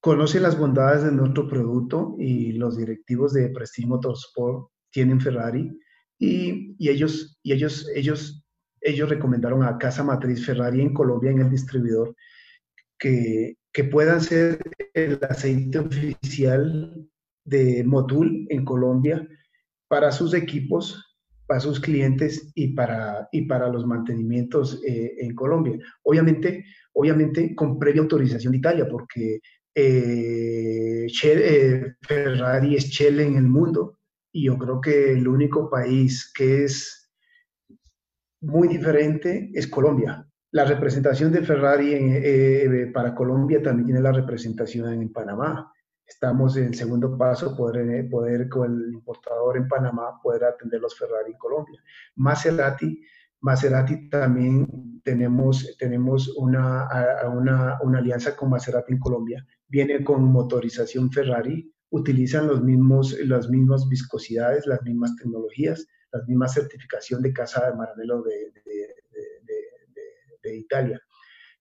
[0.00, 5.70] conocen las bondades de nuestro producto y los directivos de Prestige Motorsport tienen Ferrari
[6.18, 8.44] y, ellos, y ellos, ellos,
[8.80, 12.14] ellos recomendaron a Casa Matriz Ferrari en Colombia, en el distribuidor,
[12.98, 14.58] que, que puedan ser
[14.94, 17.08] el aceite oficial
[17.44, 19.26] de Motul en Colombia
[19.88, 21.15] para sus equipos
[21.46, 25.78] para sus clientes y para, y para los mantenimientos eh, en Colombia.
[26.02, 29.40] Obviamente, obviamente con previa autorización de Italia, porque
[29.74, 33.98] eh, eh, Ferrari es Shell en el mundo
[34.32, 37.10] y yo creo que el único país que es
[38.40, 40.26] muy diferente es Colombia.
[40.52, 45.70] La representación de Ferrari para Colombia también tiene la representación en Panamá
[46.06, 50.96] estamos en segundo paso, poder, eh, poder con el importador en Panamá poder atender los
[50.96, 51.82] Ferrari en Colombia.
[52.16, 53.02] Maserati,
[53.40, 56.88] Maserati también tenemos, tenemos una,
[57.32, 59.46] una, una, alianza con Maserati en Colombia.
[59.68, 66.48] Viene con motorización Ferrari, utilizan los mismos, las mismas viscosidades, las mismas tecnologías, la misma
[66.48, 68.94] certificación de casa de Maranello de, de,
[70.42, 71.00] de Italia.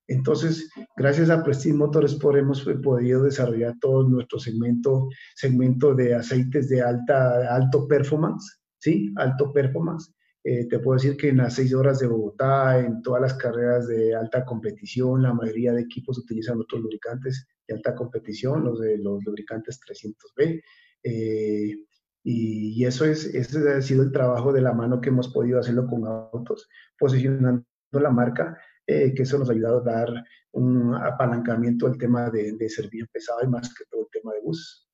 [0.08, 6.82] Entonces, gracias a Prestige Motorsport hemos podido desarrollar todo nuestro segmento, segmento de aceites de
[6.82, 9.12] alta, alto performance, ¿sí?
[9.16, 10.14] Alto performance.
[10.44, 13.88] Eh, te puedo decir que en las seis horas de Bogotá, en todas las carreras
[13.88, 19.00] de alta competición, la mayoría de equipos utilizan nuestros lubricantes de alta competición, los de
[19.00, 20.62] los lubricantes 300B.
[21.02, 21.76] Eh,
[22.24, 25.60] y, y, eso es, ese ha sido el trabajo de la mano que hemos podido
[25.60, 30.94] hacerlo con autos, posicionando la marca eh, que eso nos ha ayudado a dar un
[30.96, 34.88] apalancamiento al tema de, servicio pesado y más que todo el tema de bus.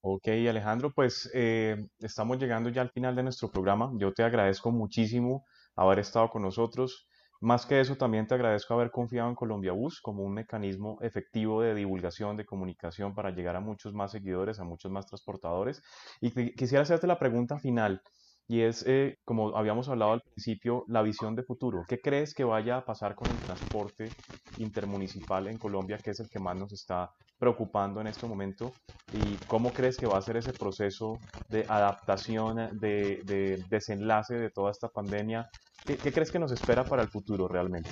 [0.00, 3.92] Ok, Alejandro, pues eh, estamos llegando ya al final de nuestro programa.
[3.96, 5.44] Yo te agradezco muchísimo
[5.74, 7.08] haber estado con nosotros.
[7.40, 11.60] Más que eso, también te agradezco haber confiado en Colombia Bus como un mecanismo efectivo
[11.60, 15.82] de divulgación, de comunicación para llegar a muchos más seguidores, a muchos más transportadores.
[16.20, 18.00] Y quisiera hacerte la pregunta final
[18.48, 21.84] y es, eh, como habíamos hablado al principio, la visión de futuro.
[21.88, 24.12] ¿Qué crees que vaya a pasar con el transporte
[24.56, 28.74] intermunicipal en Colombia, que es el que más nos está preocupando en este momento?
[29.12, 34.70] ¿Y cómo crees que va a ser ese proceso de adaptación, de, desenlace de toda
[34.70, 35.48] esta pandemia?
[35.84, 37.90] ¿Qué, crees que nos espera para el futuro realmente?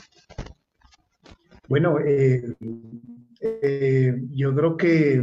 [1.69, 2.43] Bueno, eh,
[3.41, 5.21] eh, yo creo que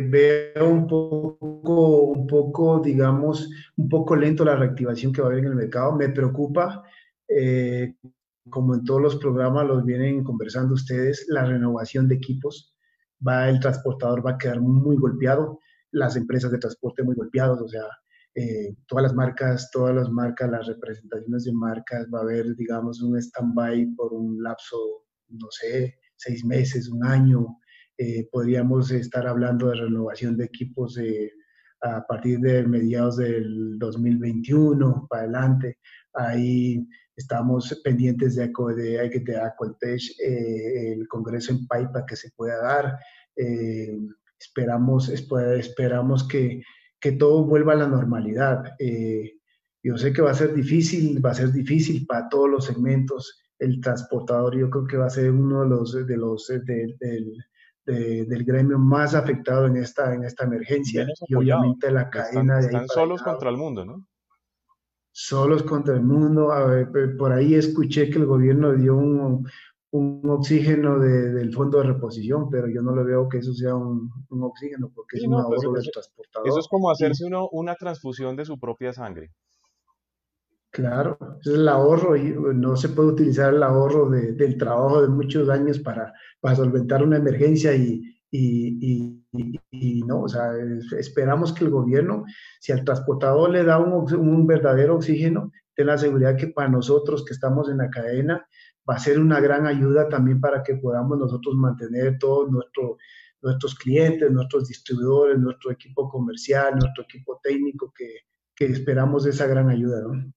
[0.00, 5.44] veo un poco, un poco, digamos, un poco lento la reactivación que va a haber
[5.44, 5.94] en el mercado.
[5.94, 6.82] Me preocupa,
[7.28, 7.94] eh,
[8.50, 12.74] como en todos los programas los vienen conversando ustedes, la renovación de equipos.
[13.26, 15.60] Va, el transportador va a quedar muy golpeado,
[15.92, 17.84] las empresas de transporte muy golpeados, o sea,
[18.34, 23.00] eh, todas las marcas, todas las marcas, las representaciones de marcas, va a haber, digamos,
[23.02, 27.58] un stand-by por un lapso, no sé, seis meses, un año.
[27.98, 30.98] Eh, podríamos estar hablando de renovación de equipos
[31.82, 35.78] a partir de mediados del 2021 para adelante.
[36.12, 42.62] Hay estamos pendientes de, de, de Acoltech, eh, el congreso en Paipa que se pueda
[42.62, 42.98] dar.
[43.36, 43.96] Eh,
[44.38, 46.62] esperamos, esperamos que,
[47.00, 48.64] que, todo vuelva a la normalidad.
[49.82, 53.45] yo sé que va a ser difícil, va a ser difícil para todos los segmentos.
[53.58, 56.52] El transportador yo creo que va a ser uno de los, de los
[57.86, 61.06] del gremio más afectado en esta, en esta emergencia.
[61.26, 64.06] Y obviamente la cadena están, de Están solos contra el mundo, ¿no?
[65.12, 66.52] Solos contra el mundo.
[67.18, 69.46] por ahí escuché que el gobierno dio un,
[69.92, 74.10] un oxígeno del fondo de reposición, pero yo no le veo que eso sea un,
[74.28, 76.48] un oxígeno, porque es un pues, ahorro del transportador.
[76.48, 79.32] Eso es como hacerse uno una transfusión de su propia sangre.
[80.76, 85.48] Claro, es el ahorro y no se puede utilizar el ahorro del trabajo de muchos
[85.48, 86.12] años para,
[86.54, 88.02] solventar una emergencia y,
[90.06, 90.50] no, o sea,
[90.98, 92.26] esperamos que el gobierno,
[92.60, 97.32] si al transportador le da un, verdadero oxígeno, tenga la seguridad que para nosotros que
[97.32, 98.46] estamos en la cadena
[98.86, 102.98] va a ser una gran ayuda también para que podamos nosotros mantener todos nuestro,
[103.40, 109.70] nuestros clientes, nuestros distribuidores, nuestro equipo comercial, nuestro equipo técnico, que, que esperamos esa gran
[109.70, 110.02] ayuda.
[110.02, 110.36] ¿no?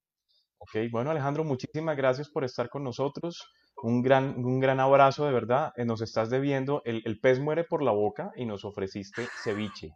[0.60, 3.52] Ok, bueno Alejandro, muchísimas gracias por estar con nosotros.
[3.82, 5.72] Un gran, un gran abrazo, de verdad.
[5.78, 6.82] Eh, nos estás debiendo.
[6.84, 9.96] El, el pez muere por la boca y nos ofreciste ceviche.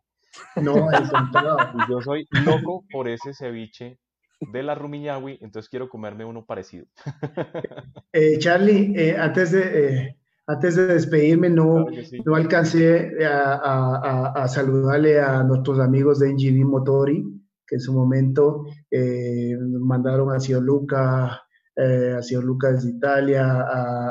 [0.55, 0.73] No,
[1.89, 3.99] Yo soy loco por ese ceviche
[4.39, 6.85] de la Rumiñahui, entonces quiero comerme uno parecido.
[8.15, 11.87] Eh, Charlie, eh, antes, de, antes de despedirme, no,
[12.25, 17.23] no alcancé a, a, a, saludarle a nuestros amigos de NGV Motori
[17.65, 18.65] que en su momento
[19.93, 21.41] mandaron a Sio Luca,
[21.75, 23.45] eh, a Sio Lucas de Italia,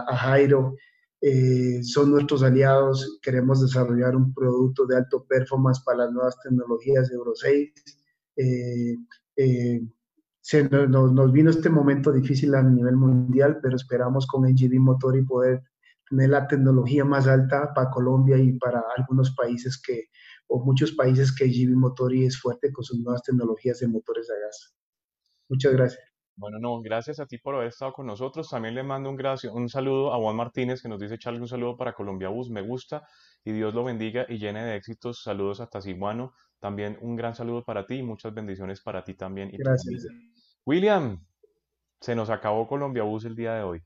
[0.09, 0.77] a, Jairo.
[1.21, 7.11] Eh, son nuestros aliados, queremos desarrollar un producto de alto performance para las nuevas tecnologías
[7.13, 7.73] Euro 6.
[10.41, 15.23] Se, nos, vino este momento difícil a nivel mundial, pero esperamos con NGD Motor y
[15.23, 15.63] poder
[16.11, 20.09] tener la tecnología más alta para Colombia y para algunos países que,
[20.49, 24.35] o muchos países que GV Motori es fuerte con sus nuevas tecnologías de motores a
[24.45, 24.75] gas.
[25.49, 26.13] Muchas gracias.
[26.35, 28.49] Bueno, no, gracias a ti por haber estado con nosotros.
[28.49, 31.49] También le mando un, gracias, un saludo a Juan Martínez que nos dice, Charlie, un
[31.49, 33.07] saludo para Colombia Bus, me gusta
[33.45, 35.23] y Dios lo bendiga y llene de éxitos.
[35.23, 36.33] Saludos a Tasimuano.
[36.59, 39.51] También un gran saludo para ti y muchas bendiciones para ti también.
[39.53, 40.07] Y gracias.
[40.65, 41.25] William,
[42.01, 43.83] se nos acabó Colombia Bus el día de hoy.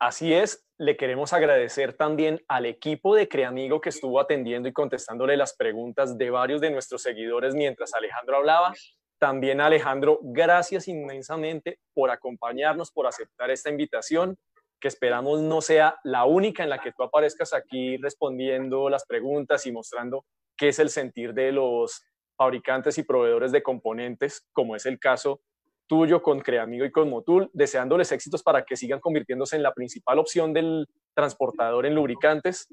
[0.00, 5.36] Así es, le queremos agradecer también al equipo de Creamigo que estuvo atendiendo y contestándole
[5.36, 8.72] las preguntas de varios de nuestros seguidores mientras Alejandro hablaba.
[9.18, 14.36] También Alejandro, gracias inmensamente por acompañarnos, por aceptar esta invitación,
[14.80, 19.66] que esperamos no sea la única en la que tú aparezcas aquí respondiendo las preguntas
[19.66, 20.24] y mostrando
[20.56, 22.04] qué es el sentir de los
[22.36, 25.40] fabricantes y proveedores de componentes, como es el caso
[25.88, 30.18] tuyo con Creamigo y con Motul, deseándoles éxitos para que sigan convirtiéndose en la principal
[30.18, 32.68] opción del transportador en lubricantes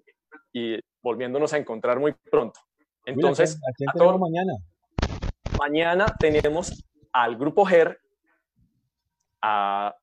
[0.54, 2.60] y volviéndonos a encontrar muy pronto.
[3.06, 4.54] Entonces, ¿a mañana?
[5.68, 7.99] Mañana tenemos al grupo GER,
[9.41, 9.95] a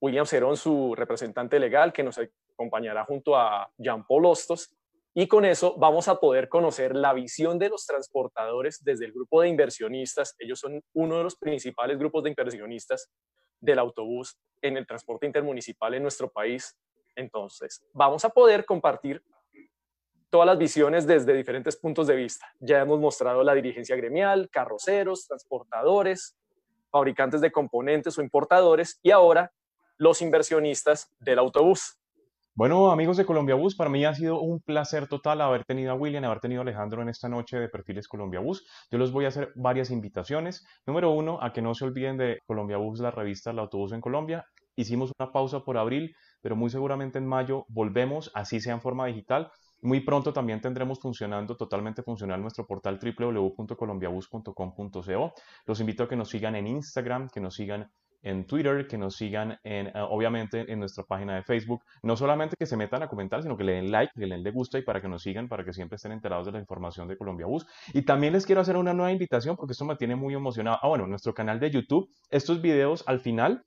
[0.00, 2.18] William Cerón, su representante legal, que nos
[2.54, 4.74] acompañará junto a Jean Paul Hostos,
[5.12, 9.42] y con eso vamos a poder conocer la visión de los transportadores desde el grupo
[9.42, 10.34] de inversionistas.
[10.38, 13.10] Ellos son uno de los principales grupos de inversionistas
[13.60, 16.74] del autobús en el transporte intermunicipal en nuestro país.
[17.14, 19.22] Entonces, vamos a poder compartir
[20.30, 22.46] todas las visiones desde diferentes puntos de vista.
[22.60, 26.36] Ya hemos mostrado la dirigencia gremial, carroceros, transportadores,
[26.90, 29.52] fabricantes de componentes o importadores y ahora
[29.96, 31.98] los inversionistas del autobús.
[32.54, 35.94] Bueno, amigos de Colombia Bus, para mí ha sido un placer total haber tenido a
[35.94, 38.66] William, haber tenido a Alejandro en esta noche de Perfiles Colombia Bus.
[38.90, 40.66] Yo les voy a hacer varias invitaciones.
[40.84, 44.00] Número uno, a que no se olviden de Colombia Bus, la revista El Autobús en
[44.00, 44.44] Colombia.
[44.74, 49.06] Hicimos una pausa por abril, pero muy seguramente en mayo volvemos, así sea en forma
[49.06, 49.52] digital.
[49.80, 55.34] Muy pronto también tendremos funcionando, totalmente funcional, nuestro portal www.colombiabus.com.co.
[55.66, 57.88] Los invito a que nos sigan en Instagram, que nos sigan
[58.22, 61.84] en Twitter, que nos sigan en, eh, obviamente en nuestra página de Facebook.
[62.02, 64.42] No solamente que se metan a comentar, sino que le den like, que le den
[64.42, 67.08] le gusta y para que nos sigan, para que siempre estén enterados de la información
[67.08, 67.66] de Colombia Bus.
[67.94, 70.78] Y también les quiero hacer una nueva invitación porque esto me tiene muy emocionado.
[70.82, 73.64] Ah, bueno, nuestro canal de YouTube, estos videos al final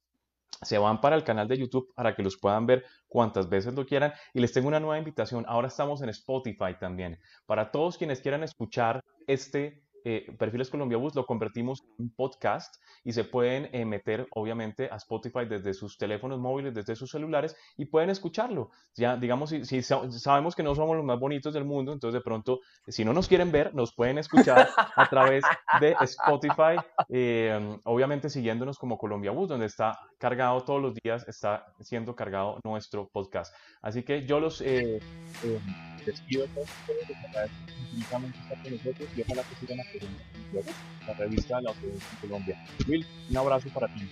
[0.61, 3.85] se van para el canal de YouTube para que los puedan ver cuantas veces lo
[3.85, 4.13] quieran.
[4.33, 5.45] Y les tengo una nueva invitación.
[5.47, 7.19] Ahora estamos en Spotify también.
[7.45, 13.13] Para todos quienes quieran escuchar este eh, Perfiles Colombia Bus lo convertimos en podcast y
[13.13, 17.85] se pueden eh, meter obviamente a Spotify desde sus teléfonos móviles, desde sus celulares y
[17.85, 18.71] pueden escucharlo.
[18.95, 22.23] Ya digamos, si, si sabemos que no somos los más bonitos del mundo, entonces de
[22.23, 25.43] pronto, si no nos quieren ver, nos pueden escuchar a través
[25.79, 26.77] de Spotify,
[27.09, 32.59] eh, obviamente siguiéndonos como Colombia Bus, donde está cargado todos los días, está siendo cargado
[32.63, 33.53] nuestro podcast.
[33.81, 34.61] Así que yo los
[36.05, 40.71] despido a todos ustedes, les agradezco infinitamente estar con nosotros y ojalá que sigan apoyando
[41.07, 42.65] la revista de la Autoridad en Colombia.
[42.87, 44.09] Will, un abrazo para ti.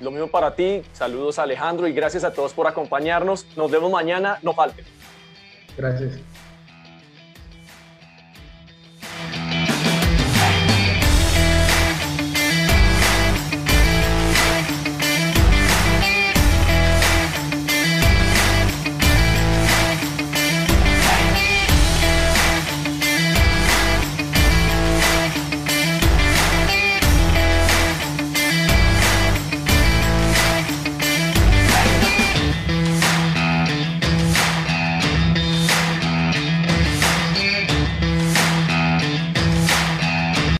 [0.00, 3.46] Lo mismo para ti, saludos Alejandro y gracias a todos por acompañarnos.
[3.56, 4.84] Nos vemos mañana, no falten.
[5.76, 6.18] Gracias.